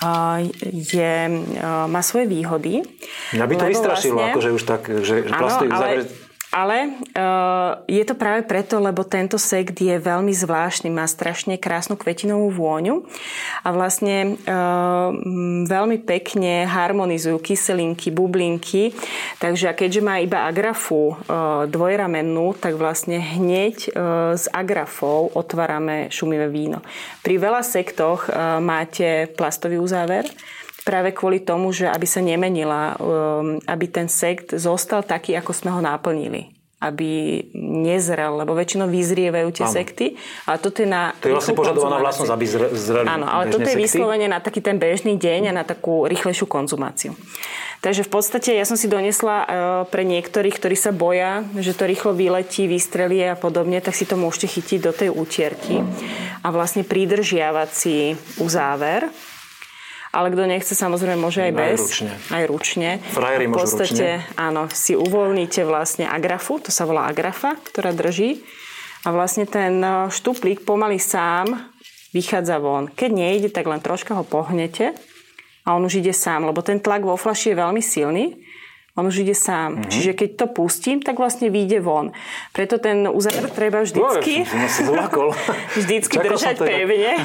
[0.06, 1.13] a, je,
[1.65, 2.86] má svoje výhody.
[3.34, 5.97] Mňa by to vystrašilo, vlastne- akože už tak, že, že Áno, plastový ale, uzáver...
[6.06, 6.31] ale
[7.15, 12.51] uh, je to práve preto, lebo tento sekt je veľmi zvláštny, má strašne krásnu kvetinovú
[12.51, 13.07] vôňu
[13.63, 15.15] a vlastne uh,
[15.63, 18.91] veľmi pekne harmonizujú kyselinky, bublinky,
[19.39, 26.51] takže keďže má iba agrafu uh, dvojramennú, tak vlastne hneď uh, s agrafou otvárame šumivé
[26.51, 26.83] víno.
[27.23, 30.27] Pri veľa sektoch uh, máte plastový uzáver,
[30.82, 35.70] Práve kvôli tomu, že aby sa nemenila, um, aby ten sekt zostal taký, ako sme
[35.70, 39.76] ho naplnili aby nezrel, lebo väčšinou vyzrievajú tie Áno.
[39.78, 40.17] sekty.
[40.50, 43.70] Ale toto je na To je vlastne požadovaná vlastnosť, aby zre, zreli Áno, ale toto
[43.70, 43.86] je sekty.
[43.86, 47.13] vyslovene na taký ten bežný deň a na takú rýchlejšiu konzumáciu.
[47.86, 49.48] Takže v podstate ja som si donesla uh,
[49.86, 54.17] pre niektorých, ktorí sa boja, že to rýchlo vyletí, vystrelie a podobne, tak si to
[54.17, 55.86] môžete chytiť do tej útierky
[56.41, 59.10] a vlastne pridržiavať si uzáver
[60.12, 61.80] ale kto nechce, samozrejme môže aj bez.
[61.80, 62.12] Aj ručne.
[62.28, 62.89] Aj ručne.
[63.15, 64.36] Frajery v podstate, ručne.
[64.36, 68.43] áno, si uvoľníte vlastne agrafu, to sa volá agrafa, ktorá drží.
[69.02, 71.74] A vlastne ten e, štuplík pomaly sám
[72.12, 72.91] vychádza von.
[72.91, 74.93] Keď nejde, tak len troška ho pohnete
[75.63, 78.26] a on už ide sám, lebo ten tlak vo flaši je veľmi silný
[78.91, 79.80] on už ide sám.
[79.80, 79.91] Mm-hmm.
[79.91, 82.12] Čiže keď to pustím, tak vlastne vyjde von.
[82.51, 84.43] Preto ten uzáver treba vždycky...
[84.84, 85.32] No,
[85.80, 87.15] vždycky Čakal držať pevne.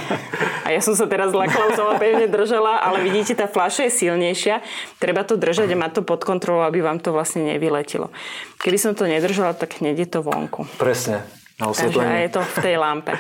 [0.63, 4.63] A ja som sa teraz zlakla, som pevne držala, ale vidíte, tá fľaša je silnejšia.
[5.03, 8.15] Treba to držať a mať to pod kontrolou, aby vám to vlastne nevyletilo.
[8.63, 10.71] Keby som to nedržala, tak hneď je to vonku.
[10.79, 11.27] Presne.
[11.57, 13.17] Na Takže je to v tej lampe.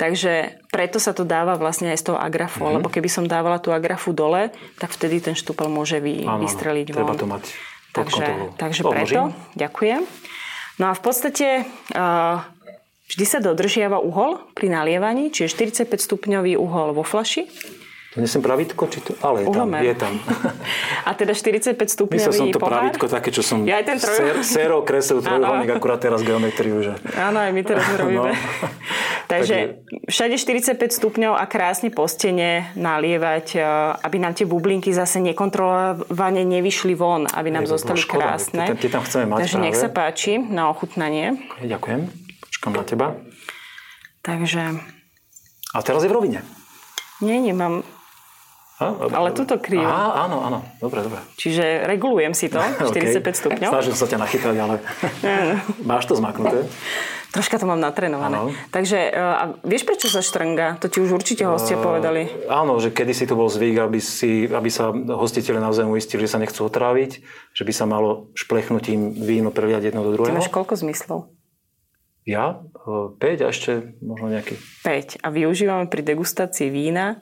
[0.00, 2.80] Takže preto sa to dáva vlastne aj z toho agrafu, mm-hmm.
[2.80, 4.48] lebo keby som dávala tú agrafu dole,
[4.80, 6.96] tak vtedy ten štúpel môže vy, áno, vystreliť von.
[6.96, 8.26] Treba to mať takže,
[8.58, 10.02] takže preto ďakujem.
[10.82, 11.62] No a v podstate
[11.94, 12.42] uh,
[13.06, 15.54] vždy sa dodržiava uhol pri nalievaní, čiže
[15.86, 17.46] 45 stupňový uhol vo flaši.
[18.14, 19.10] Nesem pravítko, či to...
[19.26, 20.14] Ale je tam, je tam.
[21.08, 22.86] A teda 45 stupňový Myslel som to pohár.
[22.86, 24.14] pravítko také, čo som ja aj ten troj...
[24.14, 26.78] sér, sérou kreslil trojuholník, akurát teraz geometriu.
[26.78, 26.92] Že...
[27.18, 28.30] Áno, aj my teraz robíme.
[28.30, 28.34] No.
[29.26, 33.66] Takže všade 45 stupňov a krásne po stene nalievať, e,
[34.06, 38.78] aby nám tie bublinky zase nekontrolovane nevyšli von, aby nám je, zostali škoda, krásne.
[38.78, 39.64] Tie tam chceme mať Takže práve.
[39.66, 41.34] nech sa páči na ochutnanie.
[41.58, 42.00] Okay, ďakujem.
[42.46, 43.06] Počkám na teba.
[44.22, 44.62] Takže...
[45.74, 46.40] A teraz je v rovine.
[47.18, 47.82] Nie, nemám
[48.74, 49.86] a, ale tuto krývam.
[49.86, 50.58] Aha, áno, áno.
[50.82, 51.22] Dobre, dobre.
[51.38, 53.30] Čiže regulujem si to, 45 okay.
[53.30, 53.70] stupňov.
[53.70, 54.74] Snažím sa ťa nachytať, ale
[55.90, 56.66] máš to zmaknuté.
[57.34, 58.38] Troška to mám natrenované.
[58.38, 58.50] Ano.
[58.70, 60.78] Takže, e, a vieš, prečo sa štrnga?
[60.78, 62.30] To ti už určite hostia uh, povedali.
[62.46, 66.38] Áno, že kedysi to bol zvyk, aby, si, aby sa hostiteľe naozaj uistili, že sa
[66.38, 67.10] nechcú otráviť,
[67.50, 70.30] že by sa malo šplechnutím víno preliať jedno do druhého.
[70.30, 71.34] Ty máš koľko zmyslov?
[72.22, 72.62] Ja?
[72.86, 74.54] 5 e, a ešte možno nejaký.
[74.86, 75.26] 5.
[75.26, 77.18] A využívame pri degustácii vína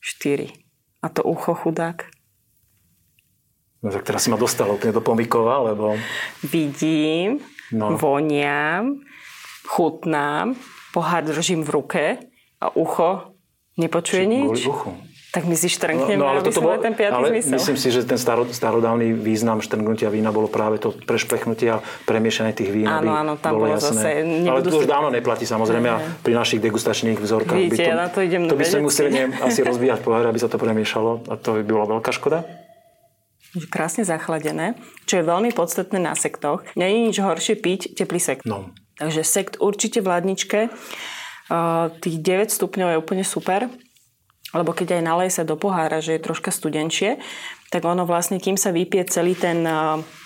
[0.00, 0.63] 4.
[1.04, 2.08] A to ucho chudák.
[3.84, 5.92] No tak teraz si ma dostala úplne do pomykova, lebo...
[6.40, 8.00] Vidím, no.
[8.00, 9.04] voniam,
[9.68, 10.56] chutnám,
[10.96, 12.04] pohár držím v ruke
[12.64, 13.36] a ucho
[13.76, 14.56] nepočuje Či nič.
[14.64, 14.96] Uchu.
[15.34, 17.58] Tak my si štrnkneme, no, no, ale sme bol, ten piatý ale zmysel.
[17.58, 22.54] Myslím si, že ten staro, starodávny význam štrngnutia vína bolo práve to prešplechnutie a premiešanie
[22.54, 22.86] tých vín.
[22.86, 24.22] Áno, áno, tam bolo, bolo zase...
[24.22, 28.06] Ale to už dávno neplatí samozrejme a pri našich degustačných vzorkách Víte, by to, na
[28.14, 31.34] to, idem to by sme museli neviem, asi rozbíjať pohár, aby sa to premiešalo a
[31.34, 32.46] to by bola veľká škoda.
[33.74, 36.62] Krásne zachladené, čo je veľmi podstatné na sektoch.
[36.78, 38.46] Je nič horšie piť teplý sekt.
[38.46, 38.70] No.
[39.02, 40.70] Takže sekt určite v ladničke.
[41.98, 43.66] Tých 9 stupňov je úplne super
[44.54, 47.18] lebo keď aj naleje sa do pohára, že je troška studenčie,
[47.74, 49.66] tak ono vlastne, kým sa vypie celý ten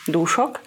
[0.07, 0.61] dúšok,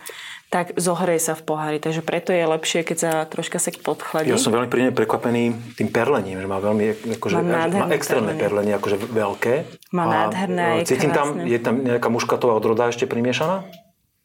[0.52, 1.78] tak zohreje sa v pohári.
[1.80, 4.28] Takže preto je lepšie, keď sa troška sek podchladí.
[4.28, 8.76] Ja som veľmi príjemne prekvapený tým perlením, že má veľmi akože, má, má extrémne perlenie,
[8.76, 9.54] akože veľké.
[9.96, 13.64] Má a nádherné, a cítim tam, je tam nejaká muškatová odroda ešte primiešaná?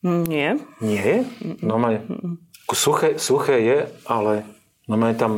[0.02, 0.48] Mm, nie.
[0.82, 1.18] Nie je?
[1.62, 2.02] Normálne.
[2.74, 3.78] Suché, suché je,
[4.10, 4.42] ale
[4.90, 5.32] normálne tam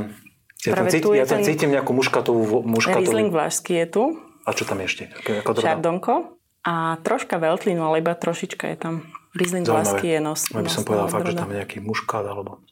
[0.66, 2.66] ja tam, cítim, ja tam cítim nejakú muškatovú...
[2.66, 3.02] muškatovú...
[3.04, 4.02] Riesling vlašský je tu.
[4.42, 5.12] A čo tam ešte?
[5.44, 6.34] Šardonko.
[6.66, 8.94] A troška veltlinu, ale iba trošička je tam.
[9.38, 10.50] Riesling vlašský je nos.
[10.50, 12.64] Ja by som povedal fakt, že tam nejaký muškát alebo...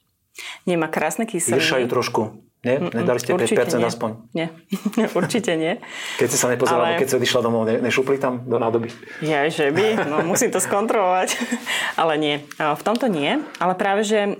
[0.68, 1.62] Nemá krásne kyseliny.
[1.62, 2.20] Iršajú trošku.
[2.66, 2.82] Nie?
[2.82, 3.86] Nedali ste 5% nie.
[3.86, 4.10] aspoň?
[4.34, 4.50] Nie,
[5.18, 5.78] určite nie.
[6.18, 6.98] Keď si sa nepozerala, Ale...
[6.98, 8.90] keď si odišla domov, ne, nešupli tam do nádoby?
[9.22, 11.38] Ja, že by, no musím to skontrolovať.
[12.00, 13.38] Ale nie, v tomto nie.
[13.62, 14.34] Ale práve, že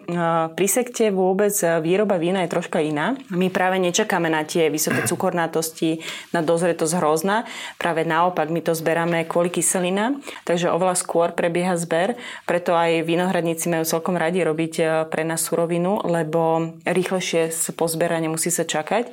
[0.58, 1.54] pri sekte vôbec
[1.86, 3.14] výroba vína je troška iná.
[3.30, 6.02] My práve nečakáme na tie vysoké cukornátosti,
[6.34, 7.46] na dozretosť hrozna.
[7.78, 12.18] Práve naopak, my to zberáme kvôli kyselina, takže oveľa skôr prebieha zber.
[12.42, 18.24] Preto aj vinohradníci majú celkom radi robiť pre nás surovinu, lebo rýchlejšie sa pozberajú a
[18.24, 19.12] nemusí sa čakať.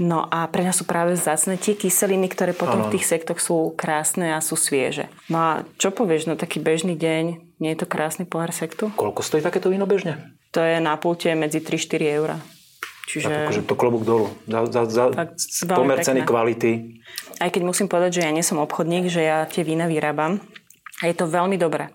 [0.00, 2.88] No a pre nás sú práve vzácne tie kyseliny, ktoré potom ano.
[2.88, 5.12] v tých sektoch sú krásne a sú svieže.
[5.28, 7.24] No a čo povieš, no taký bežný deň,
[7.60, 8.88] nie je to krásny pohár sektu?
[8.96, 10.32] Koľko stojí takéto víno bežne?
[10.56, 12.40] To je na pulte medzi 3-4 eur.
[13.04, 13.28] Čiže...
[13.28, 14.32] Tak akože to klobúk dolu.
[14.48, 15.04] Za, za,
[15.36, 17.02] za pomer ceny kvality.
[17.36, 20.40] Aj keď musím povedať, že ja nie som obchodník, že ja tie vína vyrábam.
[21.04, 21.92] A je to veľmi dobré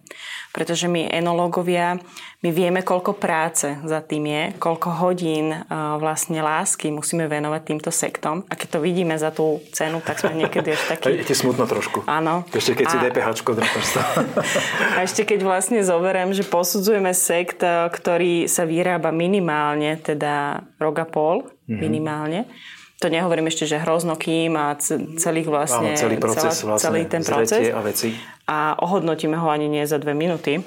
[0.58, 2.02] pretože my enológovia,
[2.42, 5.54] my vieme, koľko práce za tým je, koľko hodín
[6.02, 8.42] vlastne lásky musíme venovať týmto sektom.
[8.50, 11.22] A keď to vidíme za tú cenu, tak sme niekedy ešte taký...
[11.22, 12.10] Je ti smutno trošku.
[12.10, 12.42] Áno.
[12.50, 13.02] Ešte keď si a...
[13.06, 13.30] DPH
[14.98, 17.62] A ešte keď vlastne zoberiem, že posudzujeme sekt,
[17.94, 21.78] ktorý sa vyrába minimálne, teda rok a pol, mm-hmm.
[21.78, 22.50] minimálne,
[22.98, 24.74] To nehovorím ešte, že hroznokým a
[25.22, 27.70] celých vlastne, Áno, celý proces, celá, vlastne, celý ten proces.
[27.70, 28.18] a veci.
[28.50, 30.66] A ohodnotíme ho ani nie za dve minúty.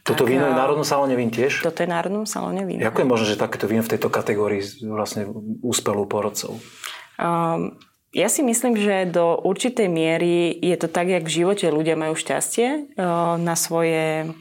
[0.00, 1.60] Toto tak, víno je v Národnom salóne vín tiež?
[1.60, 2.80] Toto je v Národnom salóne vín.
[2.80, 5.28] Ako je možné, že takéto víno v tejto kategórii vlastne
[5.60, 6.56] úspelu porodcov?
[7.20, 7.76] Um,
[8.16, 12.16] ja si myslím, že do určitej miery je to tak, jak v živote ľudia majú
[12.16, 14.32] šťastie uh, na svoje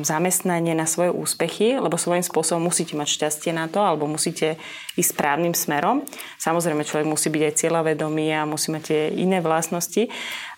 [0.00, 4.56] zamestnanie, na svoje úspechy, lebo svojím spôsobom musíte mať šťastie na to, alebo musíte
[4.96, 6.00] ísť správnym smerom.
[6.40, 10.08] Samozrejme, človek musí byť aj cieľavedomý a musí mať tie iné vlastnosti,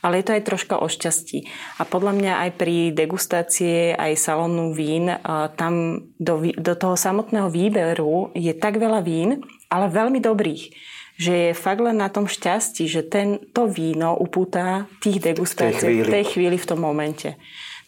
[0.06, 1.50] ale je to aj troška o šťastí.
[1.78, 7.50] A podľa mňa aj pri degustácie aj salónu vín, uh, tam do, do toho samotného
[7.50, 12.88] výberu je tak veľa vín, ale veľmi dobrých že je fakt len na tom šťastí,
[12.88, 17.38] že ten, to víno upúta tých degustácií v tej chvíli, v tom momente.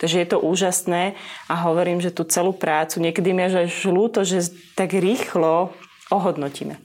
[0.05, 1.17] Takže je to úžasné
[1.49, 5.73] a hovorím, že tú celú prácu niekedy mi až ľúto, že tak rýchlo
[6.13, 6.77] ohodnotíme.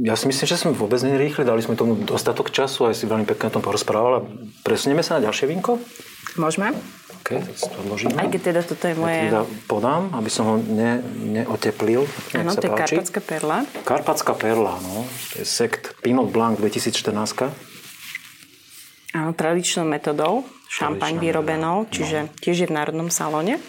[0.00, 3.28] Ja si myslím, že sme vôbec nerýchli, dali sme tomu dostatok času, aj si veľmi
[3.28, 4.24] pekne o tom porozprávala.
[4.64, 5.84] Presunieme sa na ďalšie vínko?
[6.40, 6.72] Môžeme.
[7.20, 8.16] OK, tak si to odložíme.
[8.16, 9.20] Aj keď teda toto je moje...
[9.20, 12.08] Ja teda podám, aby som ho ne, neoteplil.
[12.32, 13.68] Áno, to je Karpatská perla.
[13.84, 15.04] Karpatská perla, no.
[15.36, 17.52] To je sekt Pinot Blanc 2014.
[19.12, 22.32] Áno, tradičnou metodou šampaň vyrobenou, čiže no.
[22.40, 23.60] tiež je v Národnom salóne.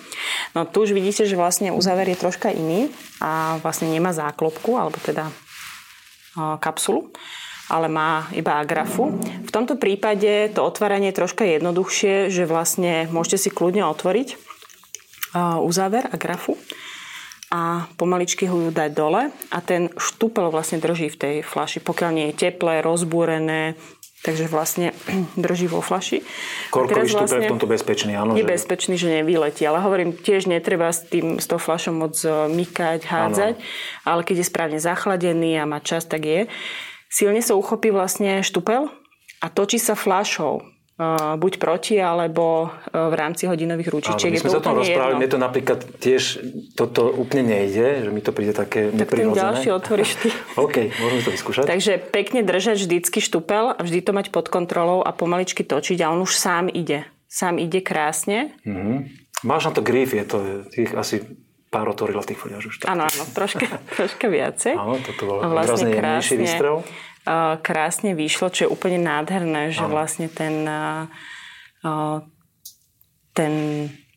[0.55, 2.87] No tu už vidíte, že vlastne uzáver je troška iný
[3.19, 5.27] a vlastne nemá záklopku, alebo teda
[6.63, 7.11] kapsulu
[7.71, 9.17] ale má iba agrafu.
[9.23, 14.35] V tomto prípade to otváranie je troška jednoduchšie, že vlastne môžete si kľudne otvoriť
[15.63, 16.59] uzáver agrafu
[17.49, 21.81] a pomaličky ho dať dole a ten štúpel vlastne drží v tej flaši.
[21.81, 23.73] Pokiaľ nie je teplé, rozbúrené,
[24.23, 24.95] Takže vlastne
[25.35, 26.23] drží vo flaši.
[26.71, 28.39] Korkový vlastne je v tomto bezpečný, áno?
[28.39, 28.49] Je že...
[28.49, 29.67] bezpečný, že nevyletí.
[29.67, 33.55] Ale hovorím, tiež netreba s, tým, s tou flašou moc e, mykať, hádzať.
[33.59, 33.65] Áno.
[34.07, 36.41] Ale keď je správne zachladený a má čas, tak je.
[37.11, 38.89] Silne sa uchopí vlastne štupel
[39.43, 40.72] a točí sa flašou
[41.37, 44.29] buď proti, alebo v rámci hodinových ručičiek.
[44.29, 46.23] Áno, my sme sa o tom rozprávali, mne to napríklad tiež
[46.73, 49.37] toto úplne nejde, že mi to príde také tak neprirodzené.
[49.37, 50.29] Tak ďalší otvoríš ty.
[50.65, 51.63] OK, môžeme to vyskúšať.
[51.65, 56.11] Takže pekne držať vždycky štupel a vždy to mať pod kontrolou a pomaličky točiť a
[56.13, 57.07] on už sám ide.
[57.27, 58.53] Sám ide krásne.
[58.61, 58.97] Mm-hmm.
[59.43, 60.37] Máš na to grif, je to
[60.69, 61.25] tých asi
[61.73, 62.85] pár otvorila v tých foliážoch.
[62.85, 63.65] Áno, áno, troška,
[63.97, 64.77] troška viacej.
[64.77, 65.89] Áno, toto bol vlastne
[66.37, 66.85] výstrel
[67.63, 70.67] krásne vyšlo, čo je úplne nádherné, že vlastne ten,
[73.35, 73.53] ten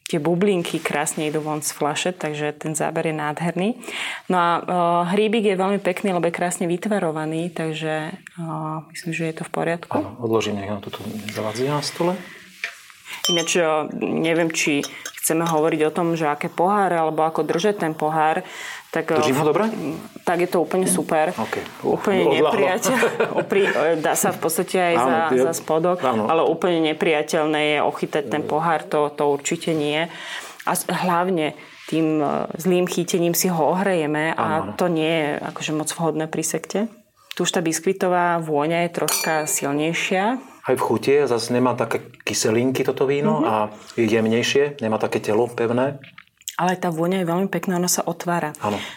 [0.06, 3.74] tie bublinky krásne idú von z flaše, takže ten záber je nádherný.
[4.30, 4.48] No a
[5.10, 8.14] hríbik je veľmi pekný, lebo je krásne vytvarovaný, takže
[8.94, 9.98] myslím, že je to v poriadku.
[9.98, 11.02] Áno, odložím, nech nám toto
[11.34, 12.14] zavadzí na stole.
[13.26, 13.58] Ináč
[13.98, 14.86] neviem, či
[15.18, 18.46] chceme hovoriť o tom, že aké pohár alebo ako držať ten pohár,
[18.96, 19.68] tak, Držím ho dobre?
[20.24, 21.36] Tak je to úplne super.
[21.36, 21.60] Okay.
[21.84, 22.96] Uh, úplne nepriateľ.
[24.06, 26.24] dá sa v podstate aj áno, za, je, za spodok, áno.
[26.32, 30.08] ale úplne nepriateľné je ochytať ten pohár, to, to určite nie.
[30.64, 30.72] A
[31.04, 31.52] hlavne
[31.92, 34.72] tým e, zlým chytením si ho ohrejeme a áno.
[34.80, 36.80] to nie je akože moc vhodné pri sekte.
[37.36, 40.40] Tu už tá biskvitová vôňa je troška silnejšia.
[40.40, 43.52] Aj v chuti zase nemá také kyselinky toto víno mm-hmm.
[43.52, 43.54] a
[43.92, 46.00] je jemnejšie, nemá také telo pevné.
[46.56, 48.56] Ale tá vôňa je veľmi pekná, ona sa otvára.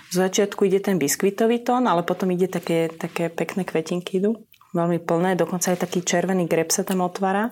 [0.09, 4.39] V začiatku ide ten biskvitový tón, ale potom ide také, také pekné kvetinky idú.
[4.71, 7.51] Veľmi plné, dokonca aj taký červený greb sa tam otvára.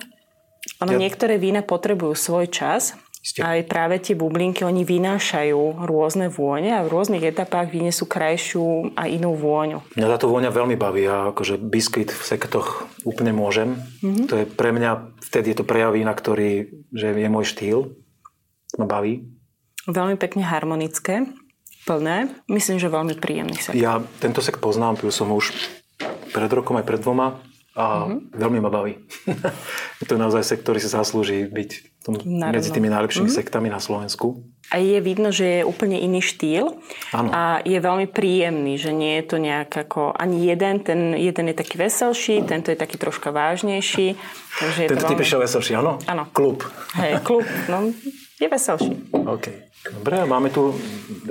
[0.80, 1.00] Ono, ja.
[1.00, 3.42] niektoré vína potrebujú svoj čas, Ste.
[3.42, 9.10] Aj práve tie bublinky, oni vynášajú rôzne vône a v rôznych etapách vyniesú krajšiu a
[9.10, 9.82] inú vôňu.
[9.98, 13.82] Mňa táto vôňa veľmi baví a akože biskvit v sektoch úplne môžem.
[14.00, 14.26] Mm-hmm.
[14.30, 17.90] To je pre mňa, vtedy je to prejav vína, ktorý že je môj štýl.
[18.78, 19.26] Ma baví.
[19.88, 21.24] Veľmi pekne harmonické,
[21.88, 22.28] plné.
[22.52, 23.72] Myslím, že veľmi príjemný sek.
[23.72, 25.56] Ja tento sek poznám, pil som už
[26.36, 27.40] pred rokom aj pred dvoma
[27.72, 28.36] a mm-hmm.
[28.36, 29.00] veľmi ma baví.
[30.04, 31.70] je to naozaj sek, ktorý si zaslúži byť
[32.04, 33.40] tom, medzi tými najlepšími mm-hmm.
[33.40, 34.44] sektami na Slovensku.
[34.68, 36.76] A je vidno, že je úplne iný štýl
[37.16, 37.30] ano.
[37.32, 41.56] a je veľmi príjemný, že nie je to nejak ako ani jeden, ten jeden je
[41.56, 44.12] taký veselší, tento je taký troška vážnejší.
[44.60, 45.24] Takže je tento to veľmi...
[45.24, 45.96] typ veselší, áno?
[46.04, 46.28] Áno.
[46.36, 46.68] Klub.
[47.00, 47.88] Hej, klub, no
[48.40, 48.92] je veselší.
[49.12, 49.46] OK.
[49.94, 50.74] Dobre, máme tu,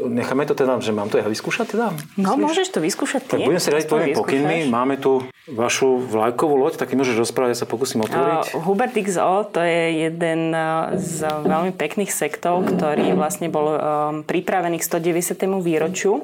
[0.07, 1.87] necháme to teda, že mám to ja vyskúšať teda?
[2.15, 2.43] No, Myslíš?
[2.43, 3.21] môžeš to vyskúšať.
[3.27, 4.57] Tak budem si dať tvojimi pokynmi.
[4.71, 8.55] Máme tu vašu vlajkovú loď, tak môžeš rozprávať, ja sa pokúsim otvoriť.
[8.55, 10.55] Uh, Hubert XO, to je jeden
[10.95, 13.77] z veľmi pekných sektov, ktorý vlastne bol um,
[14.23, 15.47] pripravený k 190.
[15.59, 16.23] výročiu.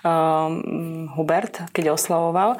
[0.00, 2.56] Um, Hubert, keď oslavoval.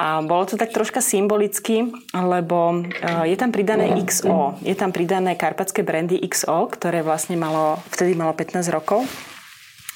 [0.00, 1.84] A bolo to tak troška symbolicky,
[2.16, 4.56] lebo uh, je tam pridané XO.
[4.64, 9.04] Je tam pridané karpatské brandy XO, ktoré vlastne malo, vtedy malo 15 rokov.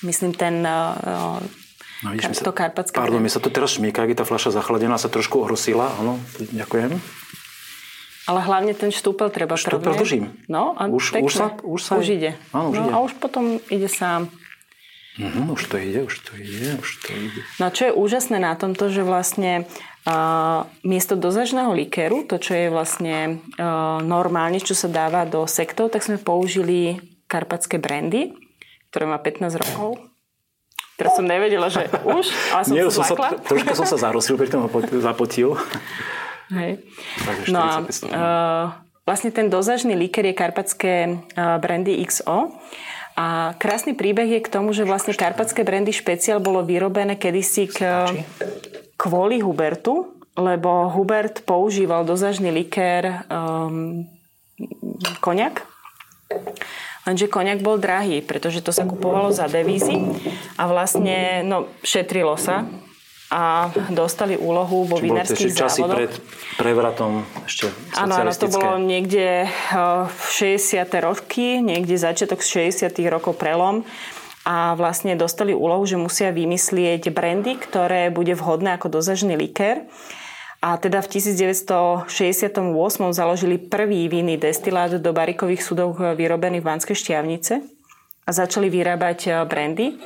[0.05, 1.40] Myslím, ten uh,
[2.02, 5.07] No, mi to karpatské Pardon, mi sa to teraz šmíka, keď tá fľaša zachladená sa
[5.07, 5.94] trošku ohrosila.
[6.02, 6.18] Áno,
[6.50, 6.98] ďakujem.
[8.26, 10.02] Ale hlavne ten štúpel treba Štúpel prvne.
[10.02, 10.24] držím.
[10.50, 11.26] No a Už- pekne.
[11.26, 12.35] už sa- už sa- už ide.
[12.50, 12.90] Áno, už no, ide.
[12.90, 14.31] A už potom ide sám.
[15.20, 17.40] Mhm, už to ide, už to ide, už to ide.
[17.61, 19.68] No čo je úžasné na tomto, že vlastne
[20.09, 25.92] uh, miesto dozažného likéru, to čo je vlastne uh, normálne, čo sa dáva do sektov,
[25.92, 26.96] tak sme použili
[27.29, 28.33] karpatské brandy,
[28.88, 30.01] ktoré má 15 rokov.
[30.96, 34.40] Teraz som nevedela, že už, ale som Nie, sa som sa, troška som sa zarosil,
[34.40, 34.64] pri tom
[35.01, 35.57] zapotil.
[36.53, 36.85] Hej.
[37.25, 38.16] Takže No a 45 stupňov.
[38.16, 38.64] uh,
[39.05, 40.94] vlastne ten dozažný liker je karpatské
[41.37, 42.53] uh, brandy XO.
[43.12, 48.09] A krásny príbeh je k tomu, že vlastne karpatské brandy špeciál bolo vyrobené kedysi k,
[48.96, 54.09] kvôli Hubertu, lebo Hubert používal dozažný likér um,
[55.20, 55.68] koniak.
[57.05, 60.01] Lenže koniak bol drahý, pretože to sa kupovalo za devízy
[60.57, 62.64] a vlastne no, šetrilo sa
[63.32, 65.96] a dostali úlohu vo vinárskych ešte časy závodoch.
[65.96, 66.12] pred
[66.60, 70.24] prevratom ešte Áno, áno, to bolo niekde eh, v
[70.60, 70.84] 60.
[71.00, 72.92] roky, niekde začiatok 60.
[73.08, 73.88] rokov prelom
[74.44, 79.88] a vlastne dostali úlohu, že musia vymyslieť brandy, ktoré bude vhodné ako dozažný likér.
[80.62, 82.54] A teda v 1968
[83.10, 87.64] založili prvý vinný destilát do barikových súdov vyrobený v Banskej šťavnice
[88.28, 89.96] a začali vyrábať eh, brandy.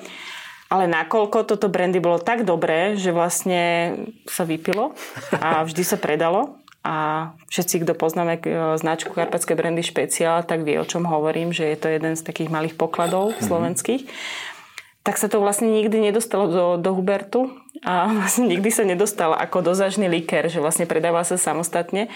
[0.67, 3.95] Ale nakoľko toto brandy bolo tak dobré, že vlastne
[4.27, 4.99] sa vypilo
[5.39, 6.59] a vždy sa predalo.
[6.87, 8.43] A všetci, kto poznáme e,
[8.79, 12.47] značku Karpatské brandy špeciál, tak vie, o čom hovorím, že je to jeden z takých
[12.47, 14.07] malých pokladov slovenských.
[15.03, 17.51] Tak sa to vlastne nikdy nedostalo do, do Hubertu
[17.83, 22.07] a vlastne nikdy sa nedostalo ako dozažný liker, že vlastne predával sa samostatne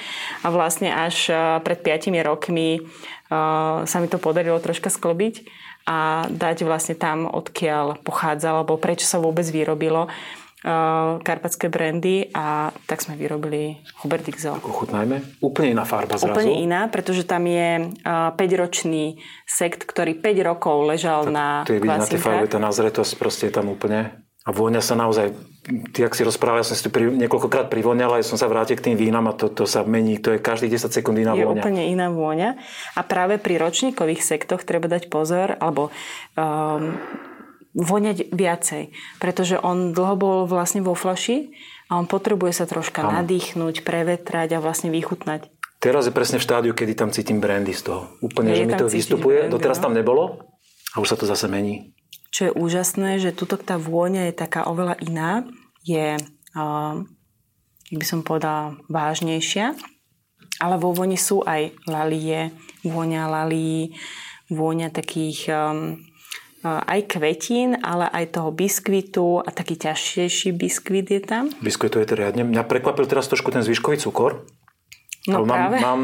[0.43, 1.35] a vlastne až e,
[1.67, 2.87] pred 5 rokmi
[3.31, 5.47] uh, sa mi to podarilo troška sklobiť
[5.89, 12.75] a dať vlastne tam, odkiaľ pochádzalo, alebo prečo sa vôbec vyrobilo uh, karpatské brandy a
[12.85, 14.61] tak sme vyrobili Hubert XL.
[14.61, 15.41] Ochutnajme.
[15.41, 16.37] Úplne iná farba zrazu.
[16.37, 21.81] Úplne iná, pretože tam je uh, 5-ročný sekt, ktorý 5 rokov ležal na To je
[21.81, 24.30] vidieť na tej farbe, tá nazretosť proste je tam úplne.
[24.49, 25.37] A vôňa sa naozaj,
[25.93, 28.81] ty ak si rozprával, ja som si tu pri, niekoľkokrát privoňal, aj som sa vrátil
[28.81, 31.45] k tým vínam a to, to sa mení, to je každých 10 sekúnd iná je
[31.45, 31.61] vôňa.
[31.61, 32.57] úplne iná vôňa.
[32.97, 35.93] A práve pri ročníkových sektoch treba dať pozor, alebo
[36.41, 36.97] um,
[37.77, 41.53] voňať viacej, pretože on dlho bol vlastne vo flaši
[41.93, 43.21] a on potrebuje sa troška Áno.
[43.21, 45.53] nadýchnuť, prevetrať a vlastne vychutnať.
[45.81, 48.13] Teraz je presne v štádiu, kedy tam cítim brandy z toho.
[48.21, 49.37] Úplne, Je že mi to vystupuje.
[49.49, 49.85] brandy, Doteraz no.
[49.89, 50.25] tam nebolo
[50.93, 51.93] a už sa to zase mení.
[52.31, 55.45] Čo je úžasné, že tuto tá vôňa je taká oveľa iná,
[55.83, 56.15] je,
[56.55, 56.95] uh,
[57.91, 59.75] jak by som povedala, vážnejšia,
[60.63, 62.55] ale vo voni sú aj lalie,
[62.87, 63.97] vôňa lalí,
[64.53, 65.99] vôňa takých um,
[66.63, 71.49] aj kvetín, ale aj toho biskvitu a taký ťažšejší biskvit je tam.
[71.65, 72.45] Biskvit je to riadne.
[72.45, 74.45] Mňa prekvapil teraz trošku ten zvyškový cukor.
[75.25, 75.77] No mám, práve.
[75.81, 76.01] mám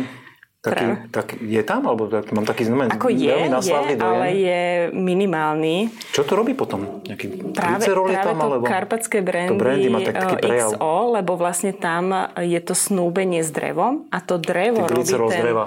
[0.69, 1.81] taký, tak, je tam?
[1.85, 4.01] Alebo tak, mám taký znamená, Ako je, veľmi je, dojem.
[4.01, 4.61] ale je
[4.93, 5.77] minimálny.
[6.11, 7.01] Čo to robí potom?
[7.03, 8.37] Nejaký Práve, práve tam?
[8.37, 8.65] to Alebo...
[8.65, 10.69] karpatské brandy, To brandy má tak, taký eh, prejav.
[10.73, 15.41] XO, lebo vlastne tam je to snúbenie s drevom a to drevo Ty robí ten,
[15.41, 15.65] dreva.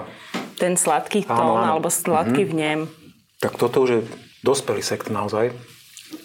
[0.54, 1.70] ten sladký Áno, tón áno.
[1.74, 2.50] alebo sladký Mhm.
[2.50, 2.80] vnem.
[3.38, 4.00] Tak toto už je
[4.40, 5.56] dospelý sekt naozaj.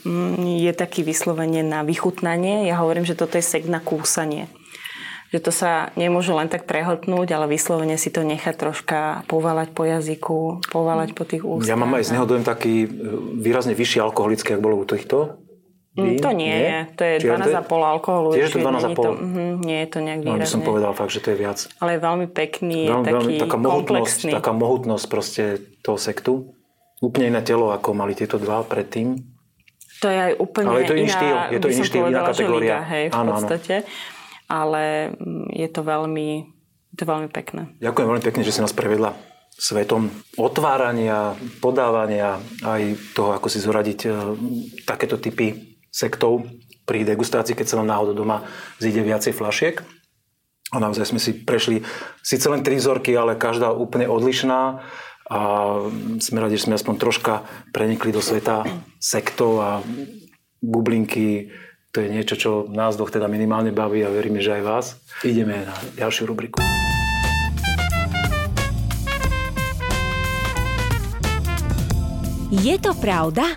[0.02, 2.66] Mm, Je taký vyslovene na vychutnanie.
[2.66, 4.50] Ja hovorím, že toto je sekt na kúsanie.
[5.36, 9.84] Že to sa nemôže len tak prehltnúť, ale vyslovene si to nechať troška povalať po
[9.84, 11.67] jazyku, povalať po tých ústach.
[11.67, 12.89] Ja mám aj z neho dojem taký e,
[13.43, 15.43] výrazne vyšší alkoholický, ak bolo u týchto.
[16.00, 16.24] Mm, vín.
[16.24, 16.80] To nie, je.
[16.95, 18.30] To je Čiže 12,5 alkoholu.
[18.32, 18.80] Tiež je to čiže 12,5?
[18.80, 21.38] není To, mhm, nie je to nejak No, by som povedal fakt, že to je
[21.43, 21.60] viac.
[21.84, 24.32] Ale je veľmi pekný, Veľmi, taký veľmi, taká mohutnosť, komplexný.
[24.32, 25.43] taká mohutnosť proste
[25.84, 26.56] toho sektu.
[27.04, 29.19] Úplne iné telo, ako mali tieto dva predtým.
[30.04, 32.08] To je aj úplne Ale je to iný iná, štýl, je to iný štýl, iná
[32.08, 32.76] povedala, kategória.
[32.76, 33.48] Liga, hej, v Áno, áno.
[34.46, 36.30] Ale mm, je to veľmi,
[36.94, 37.74] to veľmi pekné.
[37.82, 39.18] Ďakujem veľmi pekne, že si nás prevedla
[39.56, 41.32] svetom otvárania,
[41.64, 44.10] podávania, aj toho, ako si zoradiť e,
[44.84, 46.44] takéto typy sektov
[46.84, 48.44] pri degustácii, keď sa vám náhodou doma
[48.84, 49.80] zíde viacej flašiek.
[50.76, 51.88] A naozaj sme si prešli
[52.20, 54.84] síce len tri vzorky, ale každá úplne odlišná
[55.26, 55.40] a
[56.22, 57.34] sme radi, že sme aspoň troška
[57.74, 58.68] prenikli do sveta
[59.02, 59.70] sektov a
[60.62, 61.50] bublinky.
[61.96, 64.86] To je niečo, čo nás dvoch teda minimálne baví a veríme, že aj vás.
[65.24, 66.60] Ideme na ďalšiu rubriku.
[72.52, 73.48] Je to pravda?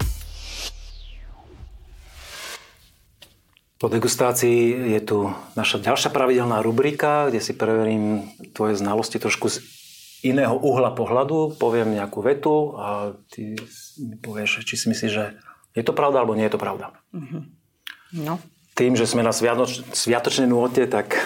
[3.83, 8.23] Po degustácii je tu naša ďalšia pravidelná rubrika, kde si preverím
[8.55, 9.67] tvoje znalosti trošku z
[10.23, 11.59] iného uhla pohľadu.
[11.59, 13.59] Poviem nejakú vetu a ty
[13.99, 15.35] mi povieš, či si myslíš, že
[15.75, 16.95] je to pravda alebo nie je to pravda.
[18.15, 18.41] No.
[18.79, 21.19] Tým, že sme na sviatoč, sviatočnej nôte, tak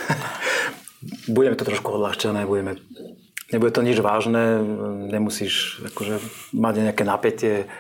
[1.34, 2.80] budeme to trošku odľahčené, budeme,
[3.52, 4.62] nebude to nič vážne,
[5.12, 6.18] nemusíš akože,
[6.56, 7.70] mať nejaké napätie.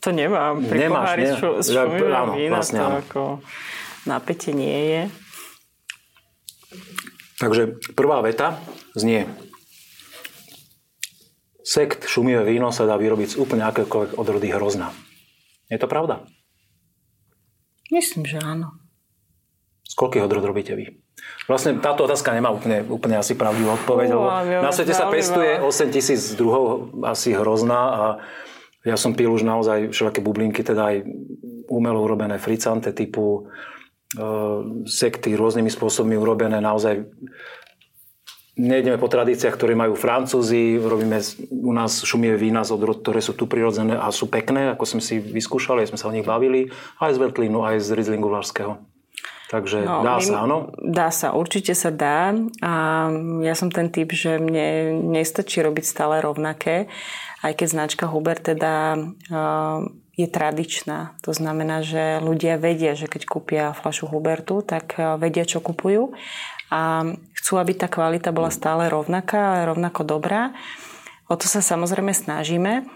[0.00, 0.64] To nemám.
[0.64, 1.24] Pri Nemáš, pohári?
[1.36, 1.84] Šu, ja,
[2.24, 2.98] áno, vína vlastne, to áno.
[3.04, 3.22] ako
[4.08, 5.02] napätie nie je.
[7.40, 7.62] Takže
[7.96, 8.60] prvá veta
[8.92, 9.28] znie
[11.70, 14.90] Sekt, šumivé víno sa dá vyrobiť z úplne akékoľvek odrody hrozna.
[15.70, 16.26] Je to pravda?
[17.90, 18.78] Myslím, že áno.
[19.86, 21.02] Z koľkých odrod robíte vy?
[21.50, 24.26] Vlastne táto otázka nemá úplne, úplne asi pravdivú odpoveď, lebo
[24.62, 28.04] na svete sa pestuje 8 tisíc druhov asi hrozná a
[28.86, 30.96] ja som pil už naozaj všelaké bublinky, teda aj
[31.68, 33.44] umelo urobené fricante typu
[34.16, 34.22] e,
[34.88, 37.04] sekty rôznymi spôsobmi urobené naozaj
[38.60, 41.16] nejdeme po tradíciách, ktoré majú Francúzi, robíme
[41.48, 45.02] u nás šumivé vína z odrod, ktoré sú tu prirodzené a sú pekné, ako sme
[45.02, 46.68] si vyskúšali, aj sme sa o nich bavili,
[47.00, 48.76] aj z Veltlínu, aj z Rieslingu Vlašského.
[49.50, 50.70] Takže no, dá sa, áno?
[50.78, 52.30] Dá sa, určite sa dá.
[52.62, 52.72] A
[53.42, 56.86] ja som ten typ, že mne nestačí robiť stále rovnaké,
[57.42, 61.18] aj keď značka Huber teda uh, je tradičná.
[61.26, 66.14] To znamená, že ľudia vedia, že keď kúpia flašu Hubertu, tak vedia, čo kupujú
[66.70, 67.02] a
[67.34, 70.54] chcú, aby tá kvalita bola stále rovnaká, rovnako dobrá.
[71.26, 72.86] O to sa samozrejme snažíme,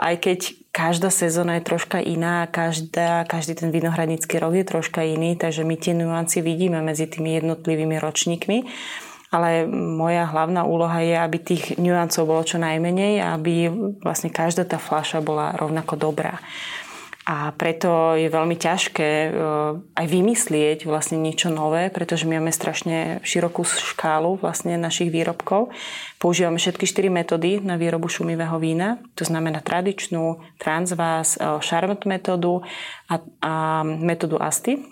[0.00, 0.38] aj keď
[0.72, 5.76] každá sezóna je troška iná, každá, každý ten vinohradnícky rok je troška iný, takže my
[5.80, 8.58] tie nuancy vidíme medzi tými jednotlivými ročníkmi.
[9.34, 13.66] Ale moja hlavná úloha je, aby tých nuancov bolo čo najmenej a aby
[14.04, 16.38] vlastne každá tá fľaša bola rovnako dobrá.
[17.26, 19.30] A preto je veľmi ťažké e,
[19.82, 25.74] aj vymyslieť vlastne niečo nové, pretože my máme strašne širokú škálu vlastne našich výrobkov.
[26.22, 29.02] Používame všetky štyri metódy na výrobu šumivého vína.
[29.18, 32.62] To znamená tradičnú, transvás, šarmot e, metódu
[33.10, 34.86] a, a metódu Asti.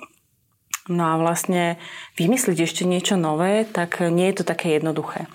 [0.91, 1.79] No a vlastne
[2.19, 5.31] vymysliť ešte niečo nové, tak nie je to také jednoduché.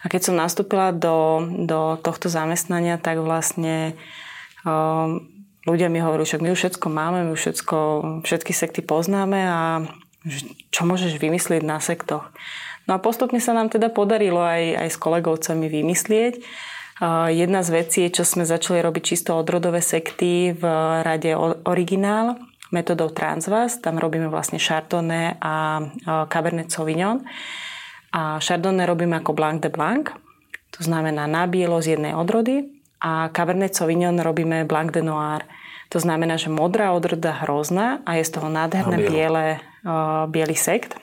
[0.00, 3.98] A keď som nastúpila do, do tohto zamestnania, tak vlastne
[4.62, 5.35] um,
[5.66, 7.76] ľudia mi hovorí, však my už všetko máme, my už všetko,
[8.22, 9.82] všetky sekty poznáme a
[10.70, 12.30] čo môžeš vymyslieť na sektoch.
[12.86, 16.34] No a postupne sa nám teda podarilo aj, aj s kolegovcami vymyslieť.
[17.34, 20.62] Jedna z vecí, čo sme začali robiť čisto odrodové sekty v
[21.02, 21.34] rade
[21.66, 22.38] Originál,
[22.70, 23.82] metodou Transvas.
[23.82, 25.82] Tam robíme vlastne Chardonnay a
[26.30, 27.26] Cabernet Sauvignon.
[28.14, 30.14] A Chardonnay robíme ako Blanc de Blanc,
[30.70, 35.44] to znamená na bielo z jednej odrody a Cabernet Sauvignon robíme Blanc de Noir.
[35.94, 39.46] To znamená, že modrá odroda hrozná a je z toho nádherné biele,
[39.86, 40.98] uh, biely sekt.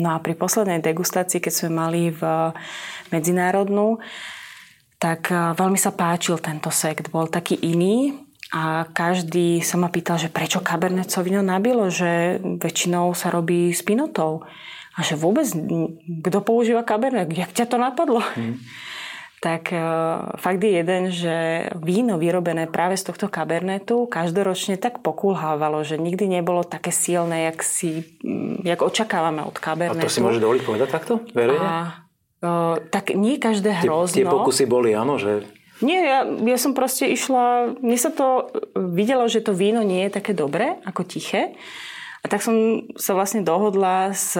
[0.00, 2.20] No a pri poslednej degustácii, keď sme mali v
[3.12, 4.00] medzinárodnú,
[4.96, 7.12] tak veľmi sa páčil tento sekt.
[7.12, 8.16] Bol taký iný
[8.52, 13.80] a každý sa ma pýtal, že prečo Cabernet Sauvignon nabilo, že väčšinou sa robí s
[13.84, 14.44] pinotou.
[14.96, 15.48] A že vôbec,
[16.24, 17.28] kto používa Cabernet?
[17.28, 18.20] Jak ťa to napadlo?
[18.20, 18.56] Hmm
[19.46, 19.78] tak e,
[20.42, 26.26] fakt je jeden, že víno vyrobené práve z tohto kabernetu každoročne tak pokulhávalo, že nikdy
[26.26, 30.02] nebolo také silné, jak, si, mm, jak očakávame od kabernetu.
[30.02, 31.22] A to si môže dovoliť povedať takto?
[31.30, 31.62] Verejne?
[31.62, 31.78] A,
[32.42, 34.18] o, e, tak nie každé hrozno.
[34.18, 35.46] Tie, tie pokusy boli, áno, že...
[35.78, 40.18] Nie, ja, ja som proste išla, mne sa to videlo, že to víno nie je
[40.18, 41.54] také dobré, ako tiché.
[42.26, 44.34] A tak som sa vlastne dohodla s,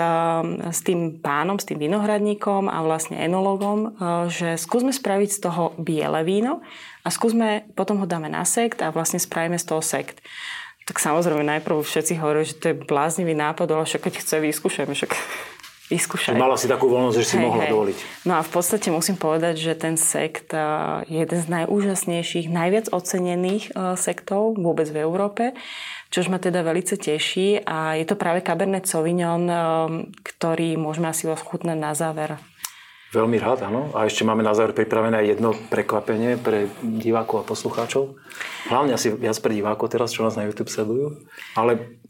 [0.74, 3.88] s tým pánom, s tým vinohradníkom a vlastne enologom, e,
[4.26, 6.66] že skúsme spraviť z toho biele víno
[7.06, 10.18] a skúsme, potom ho dáme na sekt a vlastne spravíme z toho sekt.
[10.90, 14.90] Tak samozrejme najprv všetci hovorili, že to je bláznivý nápad, ale však keď chce, vyskúšajme,
[14.90, 15.12] však
[15.88, 16.34] vyskúšaj.
[16.34, 17.72] Mala si takú voľnosť, že si hej, mohla hej.
[17.72, 17.98] dovoliť.
[18.26, 20.60] No a v podstate musím povedať, že ten sekt e,
[21.06, 25.54] je jeden z najúžasnejších, najviac ocenených e, sektov vôbec v Európe
[26.10, 29.52] čož ma teda veľmi teší a je to práve Cabernet Sauvignon, um,
[30.22, 32.38] ktorý môžeme asi ochutnať na záver.
[33.14, 33.94] Veľmi rád, áno.
[33.94, 38.18] A ešte máme na záver pripravené jedno prekvapenie pre divákov a poslucháčov.
[38.66, 41.22] Hlavne asi viac pre divákov teraz, čo nás na YouTube sledujú.
[41.54, 42.00] Ale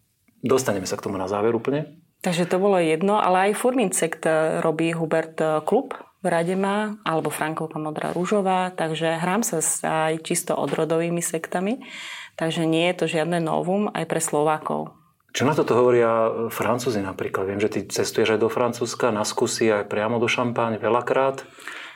[0.40, 2.00] dostaneme sa k tomu na záver úplne.
[2.24, 5.94] Takže to bolo jedno, ale aj Furmin sekt eh, robí Hubert eh, Klub
[6.24, 9.62] v rade má, alebo Frankovka Modrá Rúžová, takže hrám sa
[10.10, 11.86] aj čisto odrodovými sektami.
[12.34, 14.90] Takže nie je to žiadne novum aj pre Slovákov.
[15.30, 17.46] Čo na toto hovoria Francúzi napríklad?
[17.46, 21.46] Viem, že ty cestuješ aj do Francúzska, na skúsi aj priamo do Šampáň veľakrát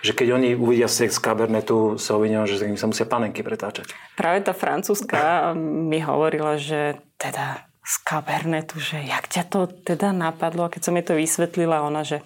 [0.00, 3.92] že keď oni uvidia sex z Cabernetu Sauvignon, že im sa musia panenky pretáčať.
[4.16, 10.70] Práve tá francúzska mi hovorila, že teda z Cabernetu, že jak ťa to teda napadlo
[10.70, 12.22] a keď som jej to vysvetlila, ona, že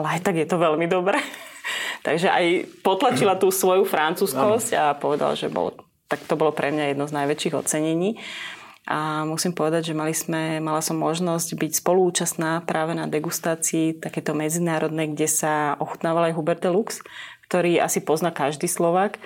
[0.00, 1.20] ale aj tak je to veľmi dobré.
[2.06, 2.46] Takže aj
[2.80, 5.76] potlačila tú svoju francúzskosť a povedala, že bol
[6.08, 8.20] tak to bolo pre mňa jedno z najväčších ocenení.
[8.84, 14.36] A musím povedať, že mali sme, mala som možnosť byť spolúčastná práve na degustácii takéto
[14.36, 17.00] medzinárodnej, kde sa ochutnával aj Hubert Lux,
[17.48, 19.16] ktorý asi pozná každý Slovak.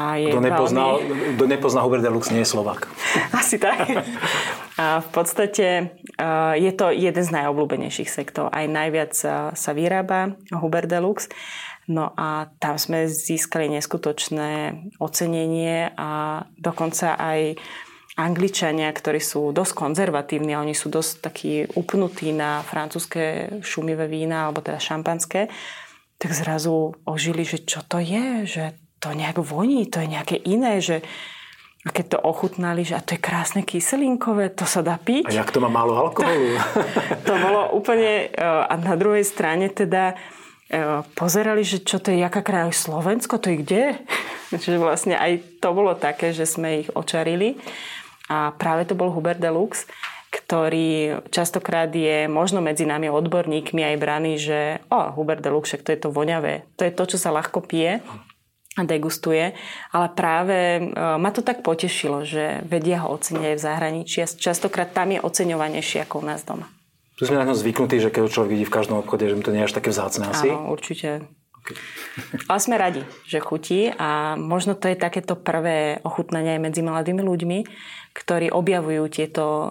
[0.00, 1.36] A je kto, nepozná, veľmi...
[1.36, 2.88] kto nepozná Hubert Lux, nie je Slovak.
[3.40, 3.84] Asi tak.
[4.80, 5.92] A v podstate
[6.56, 8.48] je to jeden z najobľúbenejších sektov.
[8.48, 9.12] Aj najviac
[9.52, 11.28] sa vyrába Hubert Lux.
[11.90, 17.58] No a tam sme získali neskutočné ocenenie a dokonca aj
[18.14, 24.62] Angličania, ktorí sú dosť konzervatívni oni sú dosť takí upnutí na francúzske šumivé vína alebo
[24.62, 25.50] teda šampanské,
[26.20, 30.78] tak zrazu ožili, že čo to je, že to nejak voní, to je nejaké iné,
[30.84, 31.00] že
[31.80, 35.32] a keď to ochutnali, že a to je krásne kyselinkové, to sa dá piť.
[35.32, 36.60] A jak to má málo alkoholu?
[37.28, 38.28] to bolo úplne...
[38.28, 43.40] E, a na druhej strane teda e, pozerali, že čo to je, jaká kraj Slovensko,
[43.40, 43.84] to je kde?
[44.60, 47.56] Čiže vlastne aj to bolo také, že sme ich očarili.
[48.28, 49.88] A práve to bol Hubert Deluxe,
[50.28, 56.00] ktorý častokrát je možno medzi nami odborníkmi aj braný, že o, Hubert Deluxe, to je
[56.04, 56.68] to voňavé.
[56.76, 58.04] To je to, čo sa ľahko pije
[58.78, 59.50] a degustuje,
[59.90, 64.30] ale práve e, ma to tak potešilo, že vedia ho oceniť aj v zahraničí a
[64.30, 66.70] častokrát tam je oceňovanejší ako u nás doma.
[67.18, 69.50] Tu sme na ňom zvyknutí, že keď človek vidí v každom obchode, že mu to
[69.50, 70.54] nie je až také vzácne asi.
[70.54, 71.26] Áno, určite.
[71.60, 71.76] Okay.
[72.48, 77.20] Ale sme radi, že chutí a možno to je takéto prvé ochutnanie aj medzi mladými
[77.20, 77.58] ľuďmi,
[78.16, 79.70] ktorí objavujú tieto,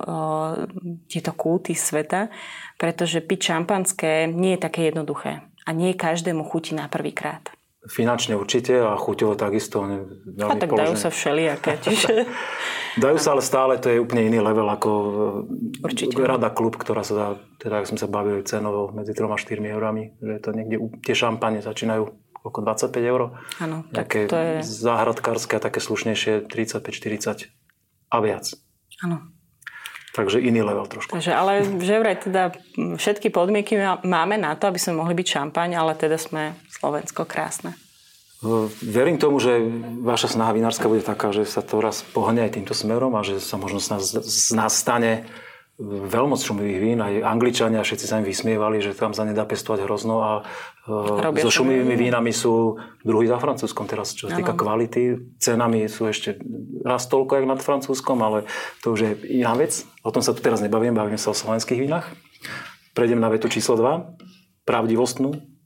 [1.09, 2.31] tieto kúty sveta,
[2.79, 7.49] pretože piť šampanské nie je také jednoduché a nie každému chutí na prvýkrát.
[7.79, 9.87] Finančne určite a chuťovo takisto.
[9.87, 10.79] A tak položené.
[10.83, 11.79] dajú sa všelijaké.
[11.87, 12.27] Čiže...
[12.99, 16.19] dajú sa, ale stále to je úplne iný level ako e, určite.
[16.19, 19.63] rada klub, ktorá sa dá, teda ak sme sa bavili cenovo medzi 3 a 4
[19.63, 20.75] eurami, že to niekde,
[21.07, 22.03] tie šampane začínajú
[22.43, 23.21] okolo 25 eur.
[23.63, 24.59] Áno, tak to je...
[24.59, 27.47] záhradkárske a také slušnejšie 35-40
[28.11, 28.45] a viac.
[29.03, 29.39] Áno.
[30.09, 31.13] Takže iný level trošku.
[31.13, 35.77] Takže, ale že vraj teda všetky podmienky máme na to, aby sme mohli byť šampaň,
[35.77, 37.75] ale teda sme Slovensko krásne.
[38.79, 39.59] Verím tomu, že
[39.99, 43.43] vaša snaha vinárska bude taká, že sa to raz pohne aj týmto smerom a že
[43.43, 45.27] sa možno z nás, z nás stane
[45.79, 50.19] veľmoc šumivých vín, aj Angličania všetci sa im vysmievali, že tam sa nedá pestovať hrozno
[50.19, 50.31] a
[50.83, 55.35] e, Robia so šumivými vínami sú druhý za Francúzskom teraz, čo sa týka kvality.
[55.39, 56.35] Cenami sú ešte
[56.83, 58.43] raz toľko, jak nad Francúzskom, ale
[58.83, 59.87] to už je iná vec.
[60.03, 62.11] O tom sa tu teraz nebavím, bavím sa o slovenských vínach.
[62.91, 65.58] Prejdem na vetu číslo 2, pravdivostnú.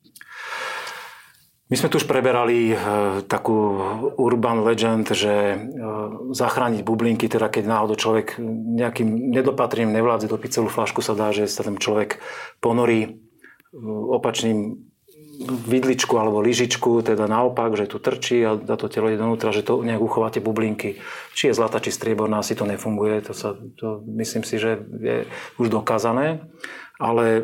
[1.73, 2.75] My sme tu už preberali e,
[3.25, 3.81] takú
[4.21, 5.57] urban legend, že e,
[6.29, 8.37] zachrániť bublinky, teda keď náhodou človek
[8.77, 12.21] nejakým nedopatrením nevládze dopiť celú flašku, sa dá, že sa ten človek
[12.61, 13.09] ponorí e,
[13.89, 14.85] opačným
[15.49, 19.81] vidličku alebo lyžičku, teda naopak, že tu trčí a to telo ide donútra, že to
[19.81, 21.01] nejak uchováte bublinky.
[21.33, 25.25] Či je zlata, či strieborná, asi to nefunguje, to, sa, to myslím si, že je
[25.57, 26.45] už dokázané.
[27.01, 27.41] Ale e,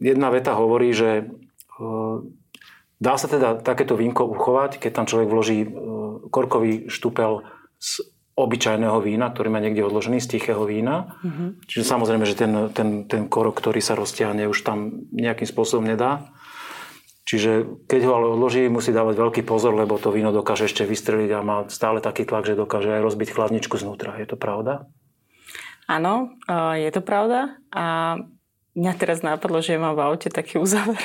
[0.00, 1.24] jedna veta hovorí, že e,
[3.02, 5.68] Dá sa teda takéto vínko uchovať, keď tam človek vloží e,
[6.30, 7.42] korkový štupel
[7.82, 8.06] z
[8.38, 11.18] obyčajného vína, ktorý má niekde odložený z tichého vína.
[11.20, 11.48] Mm-hmm.
[11.66, 16.30] Čiže samozrejme, že ten, ten, ten korok, ktorý sa roztiahne, už tam nejakým spôsobom nedá.
[17.26, 21.30] Čiže keď ho ale odloží, musí dávať veľký pozor, lebo to víno dokáže ešte vystreliť
[21.34, 24.14] a má stále taký tlak, že dokáže aj rozbiť chladničku znútra.
[24.22, 24.86] Je to pravda?
[25.90, 26.38] Áno,
[26.78, 27.58] je to pravda.
[27.74, 28.16] A
[28.78, 31.02] mňa teraz napadlo, že mám v aute taký uzáver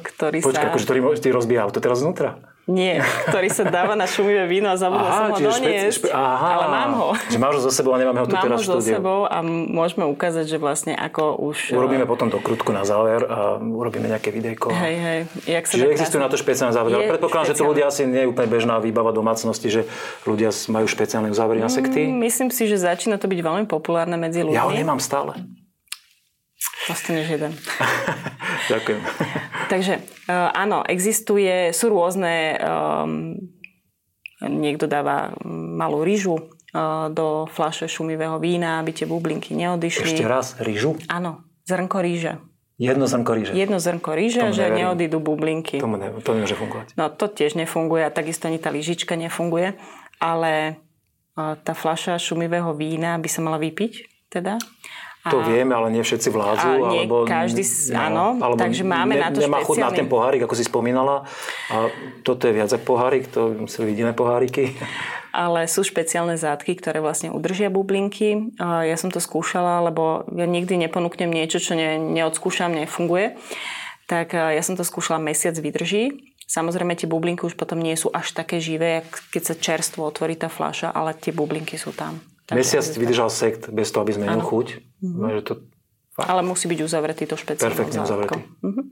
[0.00, 0.70] ktorý Počkaj, sa...
[0.72, 2.40] akože ktorý ty rozbíja auto teraz znútra?
[2.68, 3.00] Nie,
[3.32, 6.92] ktorý sa dáva na šumivé víno a zabudla som ho doniesť, špe, aha, ale mám
[7.00, 7.08] ho.
[7.32, 9.40] Že máš ho so sebou a nemáme ho tu mám teraz ho so sebou a
[9.40, 11.72] môžeme ukázať, že vlastne ako už...
[11.72, 14.68] Urobíme potom to krutku na záver a urobíme nejaké videjko.
[14.68, 15.20] Hej, hej.
[15.48, 16.92] Jak sa Čiže existujú na to špeciálne závery.
[16.92, 19.88] Ale predpokladám, že to ľudia asi nie je úplne bežná výbava domácnosti, že
[20.28, 22.04] ľudia majú špeciálne závery na sekty.
[22.04, 24.60] Mm, myslím si, že začína to byť veľmi populárne medzi ľuďmi.
[24.60, 25.40] Ja ho nemám stále.
[26.88, 27.52] Dostaneš jeden.
[28.72, 29.00] Ďakujem.
[29.68, 33.36] Takže uh, áno, existuje, sú rôzne, um,
[34.40, 40.16] niekto dáva malú rýžu uh, do fľaše šumivého vína, aby tie bublinky neodišli.
[40.16, 40.96] Ešte raz, rýžu?
[41.12, 42.40] Áno, zrnko rýže.
[42.78, 43.52] Jedno zrnko ríže.
[43.58, 44.78] Jedno zrnko ríže, že neverím.
[44.86, 45.82] neodídu bublinky.
[45.82, 46.94] Tomu ne, to nemôže fungovať.
[46.94, 49.74] No to tiež nefunguje a takisto ani tá lyžička nefunguje,
[50.22, 50.78] ale
[51.34, 54.62] tá fľaša šumivého vína by sa mala vypiť teda
[55.26, 56.68] to vieme, ale nie všetci vládzu.
[56.68, 59.66] A nie alebo, každý, no, áno, alebo takže máme ne, na to nemá špeciálny...
[59.66, 61.26] chud na ten pohárik, ako si spomínala.
[61.74, 61.90] A
[62.22, 64.78] toto je viac ako pohárik, to museli vidíme poháriky.
[65.34, 68.54] Ale sú špeciálne zátky, ktoré vlastne udržia bublinky.
[68.58, 73.36] Ja som to skúšala, lebo ja nikdy neponúknem niečo, čo ne, neodskúšam, nefunguje.
[74.08, 76.32] Tak ja som to skúšala, mesiac vydrží.
[76.48, 80.48] Samozrejme, tie bublinky už potom nie sú až také živé, keď sa čerstvo otvorí tá
[80.48, 82.24] fľaša, ale tie bublinky sú tam.
[82.48, 84.48] Mesiac vydržal sekt bez toho, aby zmenil Áno.
[84.48, 84.66] chuť.
[85.04, 85.44] Mm-hmm.
[85.44, 85.52] To,
[86.16, 88.38] Ale musí byť uzavretý to špeciálnou Perfektne uzavretý.
[88.64, 88.82] Mhm.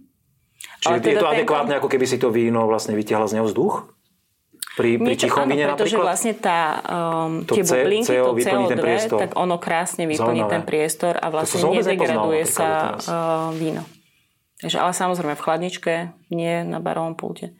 [0.76, 3.46] čiže Ale je teda to adekvátne, ako keby si to víno vlastne vytiahla z neho
[3.48, 3.96] vzduch?
[4.76, 6.04] Pri, pri Niečo, áno, pretože napríklad?
[6.04, 9.18] vlastne tá, um, To tie C- bublinky, CO to vyplní ten CO2, priestor.
[9.24, 10.52] tak ono krásne vyplní Zaujímavé.
[10.52, 13.88] ten priestor a vlastne nedegraduje sa uh, víno.
[14.60, 15.92] Takže, ale samozrejme v chladničke,
[16.28, 17.56] nie na barovom pulte.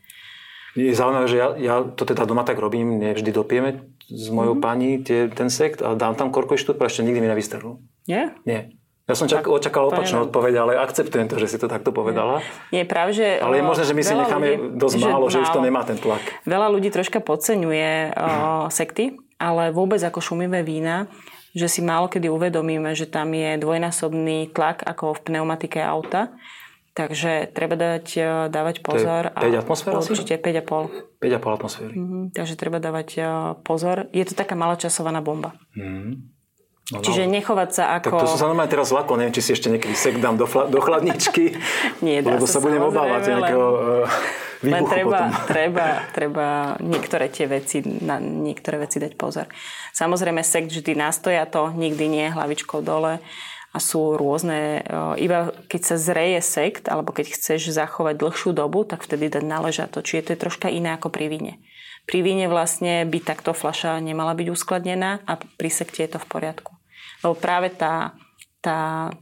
[0.76, 4.62] Je zaujímavé, že ja, ja to teda doma tak robím, nevždy dopijeme s mojou Mhm.
[4.62, 7.82] pani tie, ten sekt a dám tam korkový štúr, ešte nikdy mi nevystrelil.
[8.04, 8.34] Nie?
[8.42, 8.70] Nie.
[9.04, 12.42] Ja som čak, očakal opačnú odpoveď, ale akceptujem to, že si to takto povedala.
[12.70, 13.38] Nie, práve, že...
[13.38, 15.94] Ale je možné, že my si necháme ľudí- dosť málo, že už to nemá ten
[15.94, 16.22] tlak.
[16.42, 21.06] Veľa ľudí troška podceňuje uh, sekty, ale vôbec ako šumivé vína,
[21.52, 26.34] že si málo kedy uvedomíme, že tam je dvojnásobný tlak ako v pneumatike auta.
[26.96, 29.28] Takže treba dať, uh, dávať pozor.
[29.36, 29.92] To je 5 atmosfér?
[30.00, 31.20] Určite 5,5.
[31.20, 31.92] 5,5 atmosféry.
[31.92, 33.26] Mhm, takže treba dávať uh,
[33.60, 34.08] pozor.
[34.16, 35.52] Je to taká malá časovaná bomba.
[36.86, 38.22] No, Čiže nechovať sa Tak ako...
[38.22, 40.70] to som sa normálne teraz zlakol, neviem, či si ešte niekedy sek dám do, fla,
[40.70, 41.58] do chladničky,
[42.06, 44.06] Nie, dá lebo sa sa budem obávať len- nejakého uh,
[44.62, 45.42] Len výbuchu treba, potom.
[45.52, 46.46] treba, treba
[46.78, 49.50] niektoré tie veci, na niektoré veci dať pozor.
[49.98, 53.18] Samozrejme, sekt vždy nastoja to, nikdy nie hlavičkou dole
[53.76, 58.88] a sú rôzne, e, iba keď sa zreje sekt, alebo keď chceš zachovať dlhšiu dobu,
[58.88, 60.00] tak vtedy dať naležato.
[60.00, 61.60] Čiže to je troška iné ako pri víne.
[62.08, 66.30] Pri víne vlastne by takto fľaša nemala byť uskladnená a pri sekte je to v
[66.32, 66.72] poriadku.
[67.20, 68.16] Lebo práve tá,
[68.64, 69.12] tá,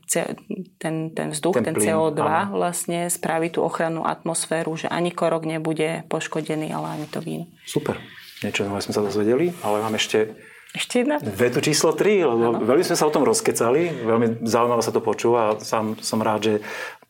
[0.78, 2.60] ten, ten vzduch, Ten ten, plyn, CO2 áno.
[2.60, 7.50] vlastne spraví tú ochrannú atmosféru, že ani korok nebude poškodený, ale ani to víno.
[7.66, 7.98] Super.
[8.44, 10.36] Niečo nové sme sa dozvedeli, ale mám ešte
[10.74, 11.22] Ešte jedna?
[11.22, 15.54] vetu číslo 3, lebo veľmi sme sa o tom rozkecali, veľmi zaujímavé sa to počúva
[15.54, 16.54] a sám som rád, že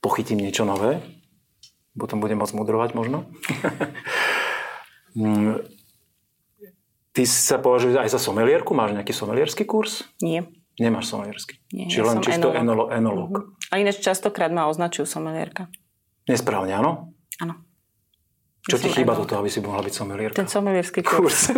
[0.05, 1.01] pochytím niečo nové.
[1.97, 3.25] Potom budem môcť mudrovať možno.
[5.15, 5.63] Mm,
[7.15, 8.75] Ty sa považuješ aj za somelierku?
[8.75, 10.03] Máš nejaký somelierský kurz?
[10.19, 10.43] Nie.
[10.75, 11.63] Nemáš somelierský.
[11.71, 12.59] Nie, Čiže ja len čisto enolog.
[12.59, 13.33] enolo, enolog.
[13.71, 15.71] A ináč častokrát ma označujú somelierka.
[16.27, 17.15] Nesprávne, áno?
[17.39, 17.63] Áno.
[18.65, 20.41] Čo ti chýba do toho, aby si mohla byť somelierka?
[20.41, 21.53] Ten somelierský kurz.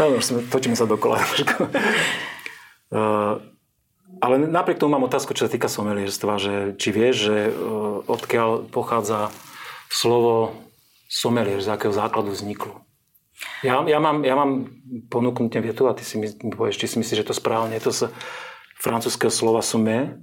[0.00, 0.16] Áno,
[0.48, 1.20] točíme sa dokola.
[2.88, 3.42] Uh,
[4.24, 8.72] ale napriek tomu mám otázku, čo sa týka somelierstva, že či vieš, že uh, odkiaľ
[8.72, 9.28] pochádza
[9.92, 10.56] slovo
[11.12, 12.84] somelier, z akého základu vzniklo.
[13.60, 14.70] Ja, ja, mám, ja mám
[15.12, 17.76] ponúknutie vietu a ty si mi povieš, či si myslíš, že to správne.
[17.76, 18.02] Je to z
[18.80, 20.16] francúzského slova sommet,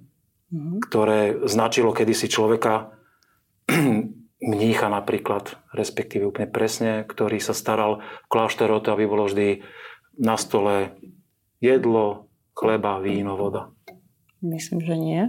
[0.89, 2.95] ktoré značilo kedysi človeka,
[4.41, 9.61] mnícha napríklad, respektíve úplne presne, ktorý sa staral v kláštore o to, aby bolo vždy
[10.17, 10.97] na stole
[11.61, 12.27] jedlo,
[12.57, 13.69] chleba, víno, voda.
[14.41, 15.23] Myslím, že nie.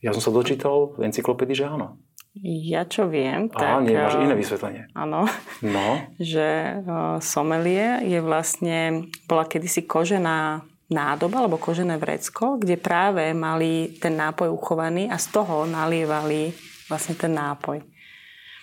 [0.00, 2.00] Ja som sa dočítal v encyklopédii, že áno.
[2.44, 3.88] Ja čo viem, Á, tak...
[3.88, 4.82] nie, máš eh, iné vysvetlenie.
[4.92, 5.24] Áno,
[5.64, 5.88] No,
[6.20, 10.60] že eh, somelie je vlastne, bola kedysi kožená
[10.92, 16.54] nádoba alebo kožené vrecko, kde práve mali ten nápoj uchovaný a z toho nalievali
[16.86, 17.82] vlastne ten nápoj.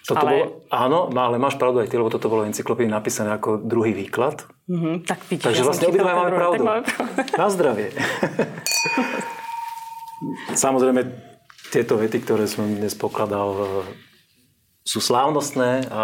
[0.04, 2.92] toto Ale- bolo, áno, no, ale máš pravdu aj ty, lebo toto bolo v encyklopédii
[2.92, 4.44] napísané ako druhý výklad.
[4.68, 6.54] Mhm, tak vidíš, Takže ja vlastne obidva máme pravdu.
[6.60, 7.40] tak máme pravdu.
[7.40, 7.88] Na zdravie.
[10.54, 11.02] Samozrejme,
[11.72, 13.66] tieto vety, ktoré som dnes pokladal, e,
[14.84, 16.04] sú slávnostné a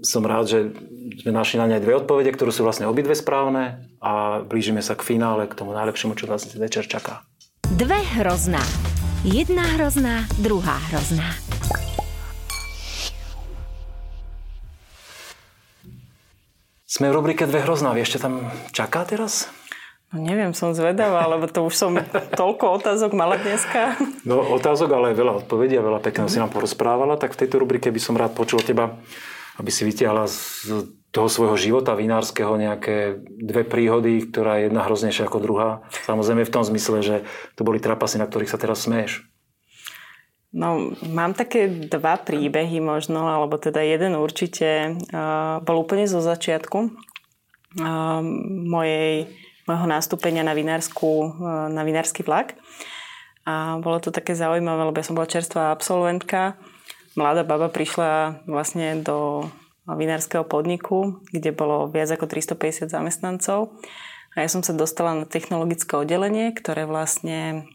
[0.00, 0.58] som rád, že
[1.20, 4.96] sme našli na ne aj dve odpovede, ktoré sú vlastne obidve správne a blížime sa
[4.96, 7.28] k finále, k tomu najlepšiemu, čo nás večer čaká.
[7.76, 8.62] Dve hrozná.
[9.24, 11.24] Jedna hrozná, druhá hrozná.
[16.84, 17.96] Sme v rubrike Dve hrozná.
[17.96, 19.48] Vieš, čo tam čaká teraz?
[20.12, 21.96] No neviem, som zvedavá, lebo to už som
[22.36, 23.96] toľko otázok mala dneska.
[24.28, 27.88] No, otázok, ale veľa odpovedí a veľa pekného si nám porozprávala, tak v tejto rubrike
[27.88, 28.92] by som rád počul teba,
[29.56, 30.68] aby si vytiahla z
[31.14, 35.86] toho svojho života vinárskeho nejaké dve príhody, ktorá je jedna hroznejšia ako druhá.
[36.10, 37.16] Samozrejme v tom zmysle, že
[37.54, 39.22] to boli trapasy, na ktorých sa teraz smeješ.
[40.54, 46.78] No, mám také dva príbehy možno, alebo teda jeden určite uh, bol úplne zo začiatku
[46.82, 48.22] uh,
[48.66, 49.30] mojej,
[49.66, 52.58] mojho nástupenia na, vinárskú, uh, na vinársky vlak.
[53.46, 56.58] A bolo to také zaujímavé, lebo ja som bola čerstvá absolventka.
[57.18, 59.50] Mladá baba prišla vlastne do
[59.84, 63.76] vinárskeho podniku, kde bolo viac ako 350 zamestnancov.
[64.34, 67.68] A ja som sa dostala na technologické oddelenie, ktoré vlastne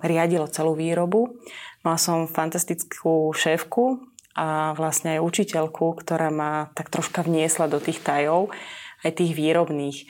[0.00, 1.36] riadilo celú výrobu.
[1.84, 4.00] Mala som fantastickú šéfku
[4.32, 8.48] a vlastne aj učiteľku, ktorá ma tak troška vniesla do tých tajov,
[9.04, 10.08] aj tých výrobných.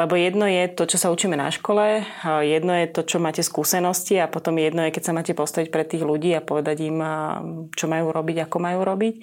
[0.00, 4.16] Lebo jedno je to, čo sa učíme na škole, jedno je to, čo máte skúsenosti
[4.16, 7.04] a potom jedno je, keď sa máte postaviť pred tých ľudí a povedať im,
[7.76, 9.14] čo majú robiť, ako majú robiť.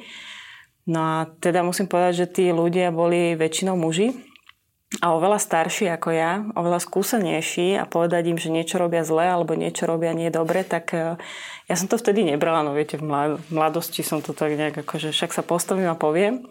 [0.87, 4.15] No a teda musím povedať, že tí ľudia boli väčšinou muži
[4.97, 9.53] a oveľa starší ako ja, oveľa skúsenejší a povedať im, že niečo robia zle alebo
[9.53, 11.21] niečo robia nie dobre, tak e,
[11.69, 13.05] ja som to vtedy nebrala, no viete, v
[13.53, 16.41] mladosti som to tak nejak akože však sa postavím a poviem.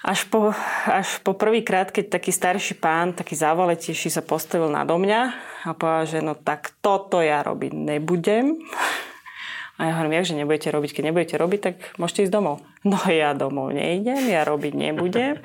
[0.00, 0.56] Až po,
[0.88, 5.20] až po prvýkrát, keď taký starší pán, taký závaletejší sa postavil nado mňa
[5.68, 8.56] a povedal, že no tak toto ja robiť nebudem.
[9.76, 10.90] A ja hovorím, že nebudete robiť.
[10.96, 12.64] Keď nebudete robiť, tak môžete ísť domov.
[12.86, 15.42] No ja domov nejdem, ja robiť nebudem.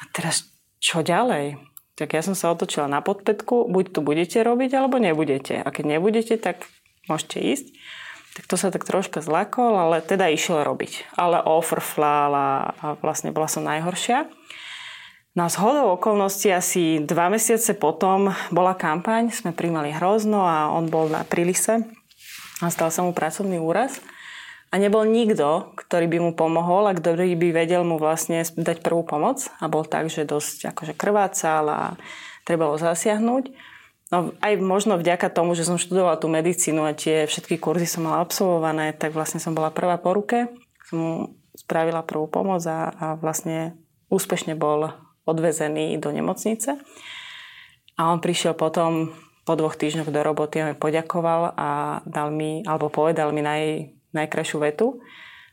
[0.00, 0.50] A teraz
[0.82, 1.62] čo ďalej?
[1.94, 5.60] Tak ja som sa otočila na podpätku, buď tu budete robiť, alebo nebudete.
[5.60, 6.64] A keď nebudete, tak
[7.06, 7.66] môžete ísť.
[8.40, 11.12] Tak to sa tak troška zlakol, ale teda išiel robiť.
[11.14, 12.48] Ale ofrflal a,
[13.04, 14.26] vlastne bola som najhoršia.
[15.36, 20.72] No a z hodou okolností asi dva mesiace potom bola kampaň, sme príjmali hrozno a
[20.74, 21.86] on bol na prílise
[22.60, 24.00] a stal sa mu pracovný úraz.
[24.70, 29.02] A nebol nikto, ktorý by mu pomohol a ktorý by vedel mu vlastne dať prvú
[29.02, 29.50] pomoc.
[29.58, 31.80] A bol tak, že dosť akože krvácal a
[32.46, 33.50] treba ho zasiahnuť.
[34.14, 38.06] No aj možno vďaka tomu, že som študovala tú medicínu a tie všetky kurzy som
[38.06, 40.50] mala absolvované, tak vlastne som bola prvá po ruke.
[40.86, 41.14] Som mu
[41.54, 43.74] spravila prvú pomoc a, a vlastne
[44.10, 44.90] úspešne bol
[45.26, 46.78] odvezený do nemocnice.
[47.98, 49.14] A on prišiel potom
[49.44, 53.92] po dvoch týždňoch do roboty a mi poďakoval a dal mi, alebo povedal mi naj,
[54.12, 55.00] najkrajšiu vetu,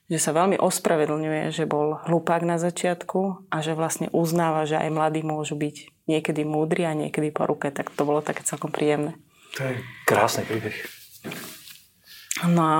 [0.07, 4.89] že sa veľmi ospravedlňuje, že bol hlupák na začiatku a že vlastne uznáva, že aj
[4.91, 7.67] mladí môžu byť niekedy múdri a niekedy po ruke.
[7.75, 9.19] Tak to bolo také celkom príjemné.
[9.59, 10.75] To je krásny príbeh.
[12.47, 12.77] No a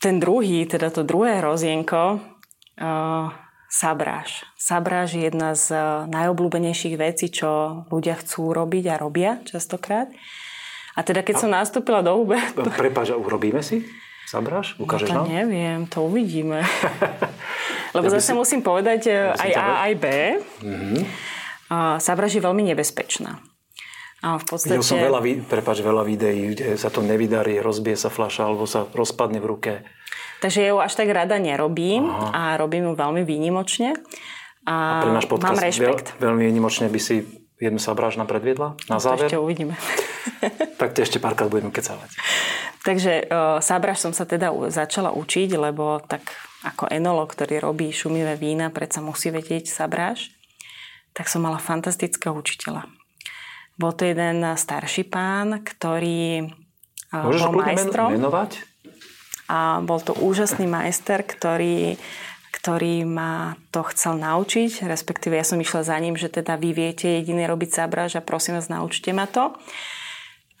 [0.00, 2.24] ten druhý, teda to druhé hrozienko,
[2.80, 3.28] uh,
[3.68, 4.44] sabráž.
[4.56, 5.72] Sabráž je jedna z
[6.08, 10.12] najobľúbenejších vecí, čo ľudia chcú robiť a robia častokrát.
[10.92, 11.40] A teda keď a...
[11.40, 12.36] som nastúpila do UB...
[12.56, 12.68] To...
[12.68, 13.84] Prepáč, urobíme si?
[14.28, 14.78] Zabráš?
[14.80, 15.26] Ukážeš no to nám?
[15.28, 16.64] neviem, to uvidíme.
[17.96, 18.38] Lebo ja zase si...
[18.38, 20.06] musím povedať ja aj A, aj B.
[20.64, 21.02] Mm-hmm.
[22.32, 23.40] Je veľmi nebezpečná.
[24.22, 24.78] A v podstate...
[24.78, 25.20] Videl som veľa,
[25.50, 29.72] prepáč, veľa videí, kde sa to nevydarí, rozbije sa fľaša alebo sa rozpadne v ruke.
[30.38, 32.30] Takže ju až tak rada nerobím Aha.
[32.30, 33.98] a robím ju veľmi výnimočne.
[34.62, 36.06] A, a pre náš podcast mám rešpekt.
[36.22, 39.30] Veľ, veľmi výnimočne by si jednu sabráž nám predviedla na záver.
[39.30, 39.78] To ešte uvidíme.
[40.80, 42.10] tak to ešte párkrát budeme kecávať.
[42.82, 46.26] Takže uh, sábraž som sa teda začala učiť, lebo tak
[46.66, 50.34] ako enolog, ktorý robí šumivé vína, predsa musí vedieť sabráž.
[51.12, 52.88] Tak som mala fantastického učiteľa.
[53.76, 56.50] Bol to jeden starší pán, ktorý
[57.14, 58.10] uh, Môžeš bol majstrom.
[58.18, 58.50] menovať?
[59.52, 62.00] A bol to úžasný majster, ktorý
[62.62, 67.10] ktorý ma to chcel naučiť, respektíve ja som išla za ním, že teda vy viete
[67.10, 69.50] jediný robiť sabráž a prosím vás, naučte ma to.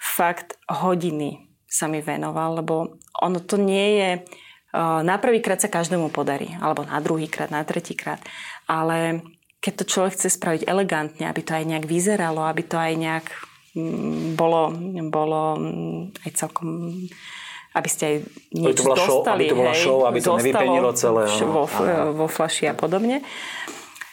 [0.02, 4.10] Fakt hodiny sa mi venoval, lebo ono to nie je...
[4.82, 8.18] Na prvýkrát sa každému podarí, alebo na druhýkrát, na tretíkrát.
[8.66, 9.22] Ale
[9.62, 13.26] keď to človek chce spraviť elegantne, aby to aj nejak vyzeralo, aby to aj nejak
[13.78, 14.74] mm, bolo,
[15.06, 16.66] bolo mm, aj celkom
[17.72, 18.16] aby ste aj
[18.52, 19.04] niečo aby to dostali.
[19.04, 21.22] Show, aby to bola show, aby to nevypenilo celé.
[21.44, 21.64] Vo,
[22.12, 23.24] vo flaši a podobne.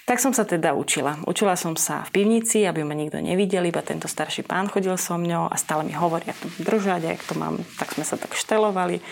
[0.10, 1.22] Tak som sa teda učila.
[1.30, 5.14] Učila som sa v pivnici, aby ma nikto nevidel, iba tento starší pán chodil so
[5.22, 7.56] mňou a stále mi hovorí, ako to držať, ako to mám.
[7.78, 9.06] Tak sme sa tak štelovali.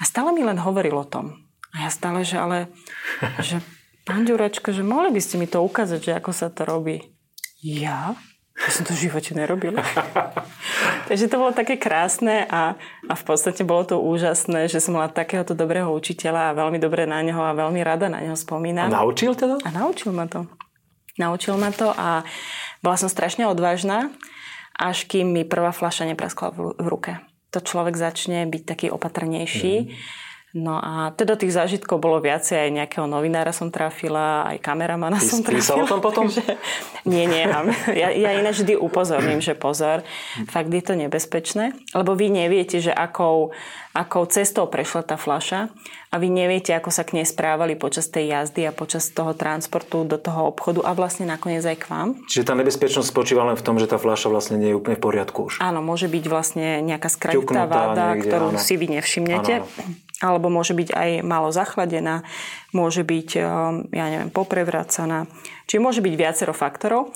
[0.00, 1.36] A stále mi len hovoril o tom.
[1.76, 2.72] A ja stále, že ale,
[3.44, 3.60] že
[4.08, 7.04] pán Ďuračko, že mohli by ste mi to ukázať, že ako sa to robí.
[7.60, 8.16] Ja?
[8.60, 9.80] Ja som to v živote nerobila.
[11.08, 12.76] Takže to bolo také krásne a,
[13.08, 17.08] a v podstate bolo to úžasné, že som mala takéhoto dobrého učiteľa a veľmi dobre
[17.08, 18.92] na neho a veľmi rada na neho spomínam.
[18.92, 19.56] A naučil teda?
[19.64, 20.44] A naučil ma to.
[21.16, 22.22] Naučil ma to a
[22.84, 24.12] bola som strašne odvážna,
[24.76, 27.12] až kým mi prvá fľaša nepraskla v, v ruke.
[27.56, 29.74] To človek začne byť taký opatrnejší.
[29.88, 35.22] Mm No a teda tých zážitkov bolo viacej, aj nejakého novinára som trafila, aj kameramana
[35.22, 35.86] Ty, som trafila.
[35.86, 36.26] O tom potom?
[36.26, 36.58] Takže,
[37.06, 37.46] nie, nie.
[37.94, 40.02] Ja, ja ináč vždy upozorním, že pozor,
[40.50, 43.54] fakt je to nebezpečné, lebo vy neviete, že akou,
[43.94, 45.70] akou cestou prešla tá fľaša
[46.10, 50.02] a vy neviete, ako sa k nej správali počas tej jazdy a počas toho transportu
[50.02, 52.08] do toho obchodu a vlastne nakoniec aj k vám.
[52.26, 55.02] Čiže tá nebezpečnosť spočíva len v tom, že tá fľaša vlastne nie je úplne v
[55.06, 55.62] poriadku už.
[55.62, 58.58] Áno, môže byť vlastne nejaká skratitá váda, niekde, ktorú áno.
[58.58, 59.54] si vy nevšimnete.
[59.62, 62.22] Áno, áno alebo môže byť aj málo zachladená,
[62.76, 63.44] môže byť, eh,
[63.90, 65.26] ja neviem, poprevracaná.
[65.66, 67.12] Čiže môže byť viacero faktorov.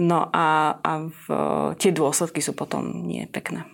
[0.00, 1.24] No a, a v,
[1.76, 3.68] tie dôsledky sú potom nie pekné.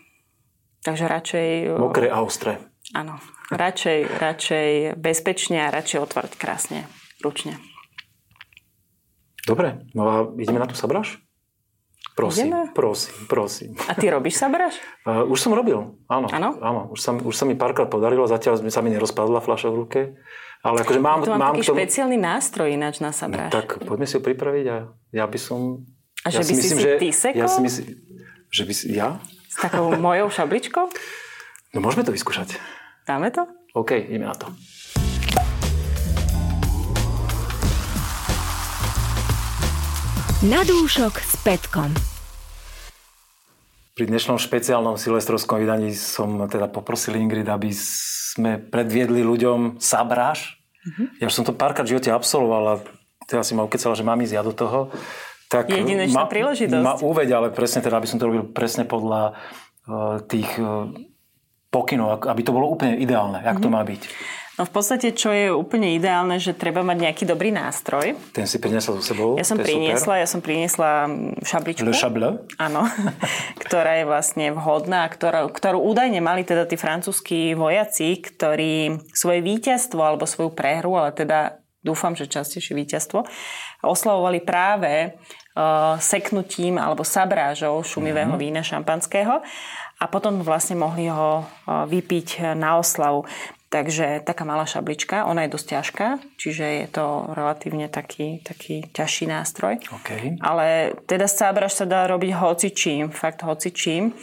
[0.83, 1.49] Takže radšej...
[1.71, 2.59] Eh, Mokré a ostré.
[2.93, 3.23] Áno.
[3.49, 4.69] Radšej, radšej
[5.01, 6.85] bezpečne a radšej otvoriť krásne,
[7.25, 7.57] ručne.
[9.49, 11.17] Dobre, no a ideme na tú sabráž?
[12.19, 12.75] Prosím, Ideme?
[12.75, 13.71] prosím, prosím.
[13.87, 14.75] A ty robíš sabráž?
[15.09, 16.29] Uh, už som robil, áno.
[16.29, 16.61] Áno?
[16.61, 20.01] Áno, už sa, už sa mi párkrát podarilo, zatiaľ sa mi nerozpadla fľaša v ruke.
[20.61, 21.81] Ale akože mám, to mám mám taký tomu...
[21.81, 23.49] špeciálny nástroj ináč na sabráž.
[23.49, 24.77] No, tak poďme si ho pripraviť a
[25.16, 25.87] ja by som
[26.27, 27.41] A že by si si ty sekol?
[27.41, 27.87] Ja si myslím,
[28.53, 28.85] že by si...
[28.93, 29.16] Ja?
[29.49, 30.85] S takou mojou šabličkou?
[31.73, 32.61] No môžeme to vyskúšať.
[33.09, 33.49] Dáme to?
[33.73, 34.53] OK, ideme na to.
[40.39, 41.91] Na dúšok s Petkom.
[43.99, 50.62] Pri dnešnom špeciálnom silvestrovskom vydaní som teda poprosil Ingrid, aby sme predviedli ľuďom sabráž.
[50.86, 51.07] Mm-hmm.
[51.18, 52.74] Ja už som to párkrát v živote absolvoval a
[53.26, 54.95] teraz si ma ukecala, že mám ísť ja do toho.
[55.51, 56.86] Tak Jedinečná ma, príležitosť.
[56.86, 59.34] Ma uveď, ale presne teda, aby som to robil presne podľa
[59.91, 60.86] uh, tých uh,
[61.74, 63.66] pokynov, aby to bolo úplne ideálne, jak mm-hmm.
[63.66, 64.03] to má byť.
[64.59, 68.19] No v podstate, čo je úplne ideálne, že treba mať nejaký dobrý nástroj.
[68.35, 69.39] Ten si priniesla so sebou?
[69.39, 71.87] Ja som priniesla, ja som priniesla mm, šabličku.
[71.87, 72.43] Le chable?
[72.59, 72.83] Áno,
[73.63, 80.03] ktorá je vlastne vhodná, ktorá, ktorú údajne mali teda tí francúzskí vojaci, ktorí svoje víťazstvo
[80.03, 83.23] alebo svoju prehru, ale teda dúfam, že častejšie víťazstvo,
[83.87, 88.43] oslavovali práve uh, seknutím alebo sabrážou šumivého mm-hmm.
[88.43, 89.39] vína šampanského
[89.99, 93.23] a potom vlastne mohli ho uh, vypiť na oslavu.
[93.69, 96.07] Takže taká malá šablička, ona je dosť ťažká,
[96.41, 99.77] čiže je to relatívne taký, taký ťažší nástroj.
[100.01, 100.41] Okay.
[100.41, 104.16] Ale teda sábraž sa dá robiť hocičím, fakt hocičím.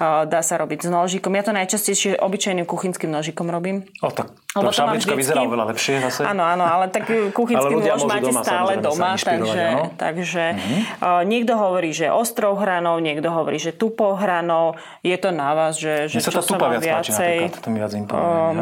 [0.00, 1.32] Dá sa robiť s nožikom.
[1.32, 3.88] Ja to najčastejšie obyčajným kuchynským nožikom robím.
[4.04, 5.20] O, tak tá šablička vždycky...
[5.22, 6.20] vyzerá oveľa lepšie zase.
[6.26, 10.80] Áno, áno, ale tak kuchynský nôž máte doma, stále doma, takže, takže mm-hmm.
[10.98, 14.74] uh, niekto hovorí, že ostrou hranou, niekto hovorí, že tupou hranou.
[15.06, 17.34] Je to na vás, že, že čo sa, sa vám viacej...
[17.46, 18.58] Páči, to mi viac imponuje, um,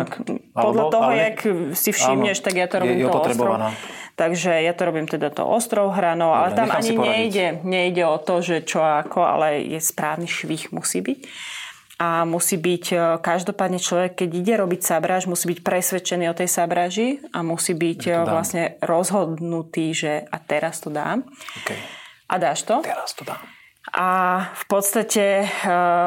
[0.53, 1.21] podľa Alebo, toho, ale...
[1.25, 1.37] jak
[1.73, 3.53] si všimneš, áno, tak ja to robím je, je to ostrou.
[4.19, 8.43] Takže ja to robím teda to ostrou hranou, ale tam ani nejde, nejde o to,
[8.43, 11.21] že čo ako, ale je správny švih musí byť.
[11.99, 16.47] A musí byť, e, každopádne človek, keď ide robiť sabráž, musí byť presvedčený o tej
[16.47, 21.27] sabráži a musí byť e, vlastne rozhodnutý, že a teraz to dám.
[21.67, 21.79] Okay.
[22.31, 22.87] A dáš to?
[22.87, 23.43] Teraz to dám.
[23.91, 24.09] A
[24.53, 25.47] v podstate e,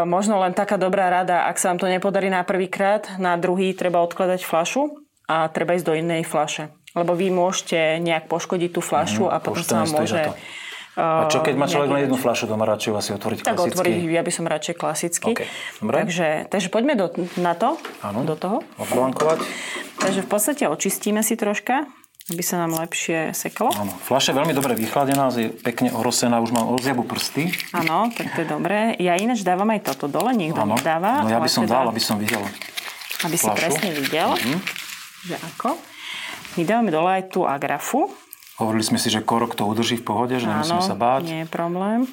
[0.05, 3.99] možno len taká dobrá rada, ak sa vám to nepodarí na prvýkrát, na druhý treba
[4.05, 6.69] odkladať flašu a treba ísť do inej flaše.
[6.93, 10.21] Lebo vy môžete nejak poškodiť tú flašu mm, a potom sa vám môže...
[11.01, 13.73] A čo keď má človek len jednu fľašu doma, radšej asi otvoriť tak klasicky?
[13.73, 15.31] Tak otvoriť, ja by som radšej klasicky.
[15.33, 15.47] Okay.
[15.81, 17.09] Takže, takže poďme do,
[17.41, 18.21] na to, ano.
[18.21, 18.61] do toho.
[18.77, 19.41] Odblankovať.
[19.97, 21.89] Takže v podstate očistíme si troška
[22.29, 23.73] aby sa nám lepšie seklo.
[23.75, 27.51] Áno, fľaša je veľmi dobre vychladená, je pekne orosená, už mám ozjabu prsty.
[27.75, 28.95] Áno, tak to je dobré.
[29.01, 30.79] Ja ináč dávam aj toto dole, niekto ano.
[30.79, 31.25] nedáva.
[31.25, 32.39] No ja by som teda, dal, aby som videl
[33.25, 33.43] Aby fľašu.
[33.43, 34.59] si presne videl, uh-huh.
[35.27, 35.75] že ako.
[36.55, 38.07] My dávame dole aj tú agrafu.
[38.62, 41.26] Hovorili sme si, že korok to udrží v pohode, že nemusíme sa báť.
[41.26, 42.05] nie je problém.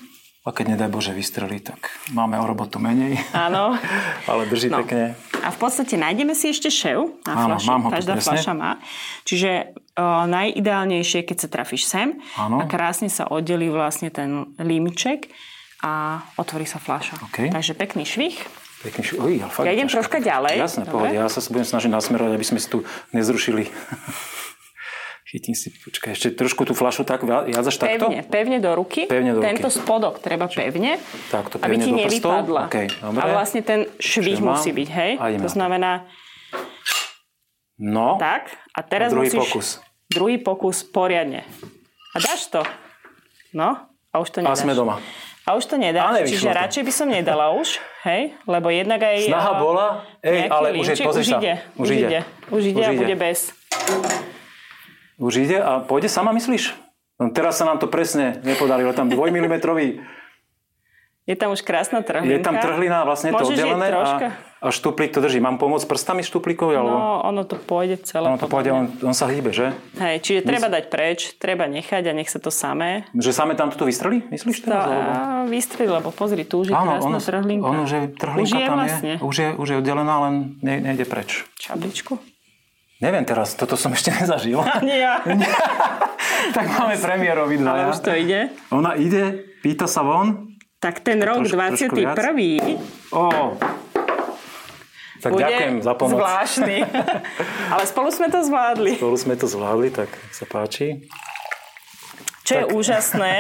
[0.49, 3.21] A keď nedaj Bože vystrelí, tak máme o robotu menej.
[3.37, 3.77] Áno.
[4.31, 4.81] Ale drží no.
[4.81, 5.13] pekne.
[5.45, 7.69] A v podstate nájdeme si ešte šev na Áno, flaši.
[7.69, 8.81] Mám ho Každá fľaša má.
[9.29, 12.65] Čiže o, najideálnejšie, keď sa trafíš sem Áno.
[12.65, 15.29] a krásne sa oddelí vlastne ten límiček
[15.85, 17.29] a otvorí sa fľaša.
[17.29, 17.53] Okay.
[17.53, 18.41] Takže pekný švih.
[18.89, 19.21] Pekný švih.
[19.21, 19.35] Uj,
[19.69, 20.65] ja idem troška ďalej.
[20.65, 21.13] Jasné, pohode.
[21.13, 23.69] Ja sa budem snažiť nasmerovať, aby sme si tu nezrušili
[25.29, 28.09] Chytím si, počkaj, ešte trošku tú flašu tak jazdaš takto?
[28.09, 29.05] Pevne, pevne do ruky.
[29.05, 29.77] Pevne do Tento ruky.
[29.77, 30.97] spodok treba pevne,
[31.29, 32.63] tak, to pevne aby ti nevypadla.
[32.73, 33.21] Okay, dobre.
[33.21, 35.13] A vlastne ten švih musí byť, hej?
[35.21, 36.09] To znamená...
[37.77, 38.17] No.
[38.17, 39.41] Tak, a teraz a druhý musíš...
[39.45, 39.67] pokus.
[40.09, 41.45] Druhý pokus poriadne.
[42.17, 42.65] A dáš to.
[43.53, 44.59] No, a už to nedáš.
[44.59, 44.97] A sme doma.
[45.45, 46.57] A už to nedáš, čiže to.
[46.57, 47.77] radšej by som nedala už,
[48.09, 48.33] hej?
[48.49, 49.29] Lebo jednak aj...
[49.29, 52.19] Snaha bola, ej, ale už je, pozri už ide, už ide,
[52.49, 53.53] už ide a bude bez.
[55.19, 56.79] Už ide a pôjde sama, myslíš?
[57.19, 58.95] No, teraz sa nám to presne nepodarilo.
[58.95, 59.55] Tam 2 mm.
[61.29, 62.31] Je tam už krásna trhlina.
[62.31, 64.33] Je tam trhlina, vlastne Môžeš to oddelené a,
[64.65, 65.45] a štuplík to drží.
[65.45, 66.73] Mám pomôcť prstami štuplíkovi?
[66.73, 66.97] Alebo...
[66.97, 68.33] No, ono to pôjde celé.
[68.33, 69.77] Ono to pôjde, on, on sa hýbe, že?
[70.01, 73.05] Hej, čiže treba dať preč, treba nechať a nech sa to samé.
[73.13, 74.89] Že samé tam toto vystrelí, myslíš teraz?
[74.89, 77.69] Tá, vystrelí, lebo pozri, tu už je Áno, krásna ono, trhlinka.
[77.77, 79.13] Ono, že trhlinka už je tam vlastne.
[79.13, 81.45] je, už je, už je oddelená, len ne, nejde preč.
[81.61, 82.38] Čabličku?
[82.99, 84.59] Neviem teraz, toto som ešte nezažil.
[84.59, 85.23] Ani ja.
[86.57, 87.79] tak máme premiéru obidva.
[87.79, 88.51] Ale už to ide.
[88.75, 90.59] Ona ide, pýta sa von.
[90.79, 91.59] Tak ten rok troš,
[91.91, 92.15] 21.
[93.15, 93.55] Ó.
[95.19, 96.15] Tak bude ďakujem za pomoc.
[96.23, 96.77] zvláštny.
[97.75, 98.95] Ale spolu sme to zvládli.
[98.95, 101.11] Spolu sme to zvládli, tak sa páči.
[102.47, 102.59] Čo tak.
[102.63, 103.35] je úžasné,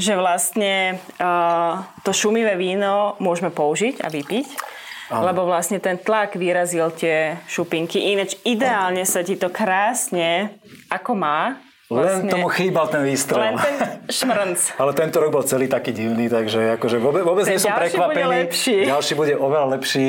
[0.00, 4.73] že vlastne uh, to šumivé víno môžeme použiť a vypiť
[5.12, 5.28] Áno.
[5.28, 8.12] Lebo vlastne ten tlak vyrazil tie šupinky.
[8.16, 10.56] Ináč ideálne sa ti to krásne,
[10.88, 13.44] ako má, Vlastne, len tomu chýbal ten výstrel.
[13.44, 13.76] Len ten
[14.08, 14.58] šmrnc.
[14.82, 18.24] Ale tento rok bol celý taký divný, takže akože vôbec, vôbec nie som prekvapený.
[18.24, 18.76] Bude lepší.
[18.88, 20.06] Ďalší bude oveľa lepší.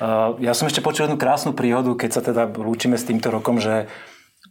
[0.00, 3.60] Uh, ja som ešte počul jednu krásnu príhodu, keď sa teda lúčime s týmto rokom,
[3.60, 3.92] že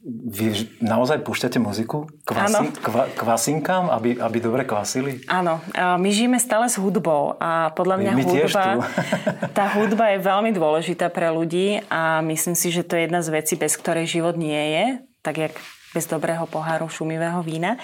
[0.08, 5.20] Vy naozaj púšťate muziku kvasi, kva, kvasinkám, aby, aby dobre kvasili?
[5.28, 8.88] Áno, my žijeme stále s hudbou a podľa mňa My hudba,
[9.58, 13.36] tá hudba je veľmi dôležitá pre ľudí a myslím si, že to je jedna z
[13.36, 14.86] vecí, bez ktorej život nie je,
[15.28, 15.53] tak jak
[15.91, 17.76] bez dobrého poháru šumivého vína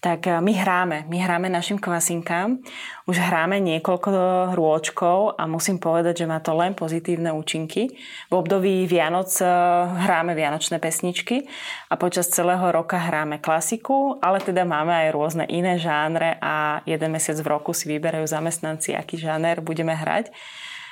[0.00, 0.98] tak eh, my hráme.
[1.06, 2.58] My hráme našim kvasinkám.
[3.04, 4.08] Už hráme niekoľko
[4.56, 7.92] rôčkov a musím povedať, že má to len pozitívne účinky.
[8.28, 9.46] V období Vianoc eh,
[9.86, 11.44] hráme vianočné pesničky
[11.92, 17.12] a počas celého roka hráme klasiku, ale teda máme aj rôzne iné žánre a jeden
[17.12, 20.32] mesiac v roku si vyberajú zamestnanci, aký žáner budeme hrať.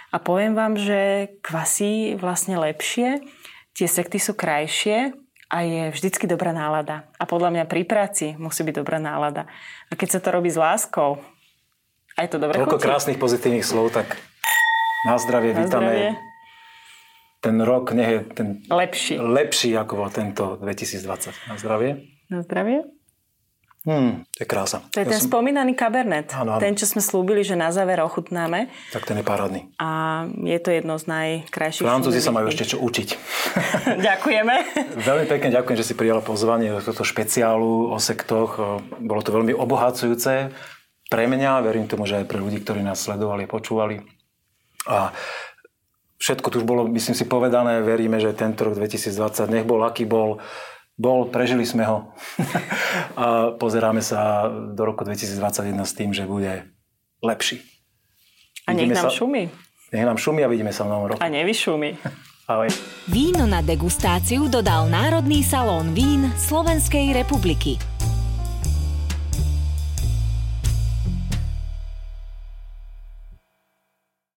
[0.09, 3.21] A poviem vám, že kvasí vlastne lepšie,
[3.77, 5.13] tie sekty sú krajšie,
[5.49, 7.09] a je vždycky dobrá nálada.
[7.17, 9.49] A podľa mňa pri práci musí byť dobrá nálada.
[9.89, 11.21] A keď sa to robí s láskou,
[12.21, 14.21] aj to dobre Toľko krásnych pozitívnych slov, tak
[15.09, 15.93] na zdravie na vítame.
[15.93, 16.11] Zdravie.
[17.39, 19.15] Ten rok nech je ten lepší.
[19.17, 21.49] lepší ako bol tento 2020.
[21.49, 21.91] Na zdravie.
[22.29, 22.98] Na zdravie.
[23.87, 24.83] Hmm, to je krása.
[24.91, 25.31] To je ja ten som...
[25.31, 26.35] spomínaný kabernet.
[26.35, 26.61] Áno, áno.
[26.61, 28.67] Ten, čo sme slúbili, že na záver ochutnáme.
[28.91, 29.71] Tak ten je parádny.
[29.79, 31.87] A je to jedno z najkrajších.
[31.87, 33.09] Francúzi sa majú ešte čo učiť.
[34.09, 34.55] Ďakujeme.
[34.99, 38.83] veľmi pekne ďakujem, že si prijala pozvanie do tohto špeciálu o sektoch.
[38.99, 40.51] Bolo to veľmi obohacujúce
[41.09, 44.05] pre mňa, verím tomu, že aj pre ľudí, ktorí nás sledovali a počúvali.
[44.85, 45.17] A
[46.21, 47.81] všetko tu už bolo, myslím si, povedané.
[47.81, 50.43] Veríme, že tento rok 2020 nech bol, aký bol,
[50.99, 52.11] bol, prežili sme ho
[53.23, 56.67] a pozeráme sa do roku 2021 s tým, že bude
[57.23, 57.63] lepší.
[58.67, 59.49] A nech nám sa, šumí.
[59.95, 61.23] Nech nám šumí a vidíme sa v novom roku.
[61.23, 61.97] A nevyšumí.
[62.51, 62.73] Ahoj.
[63.13, 67.98] Víno na degustáciu dodal Národný salón vín Slovenskej republiky.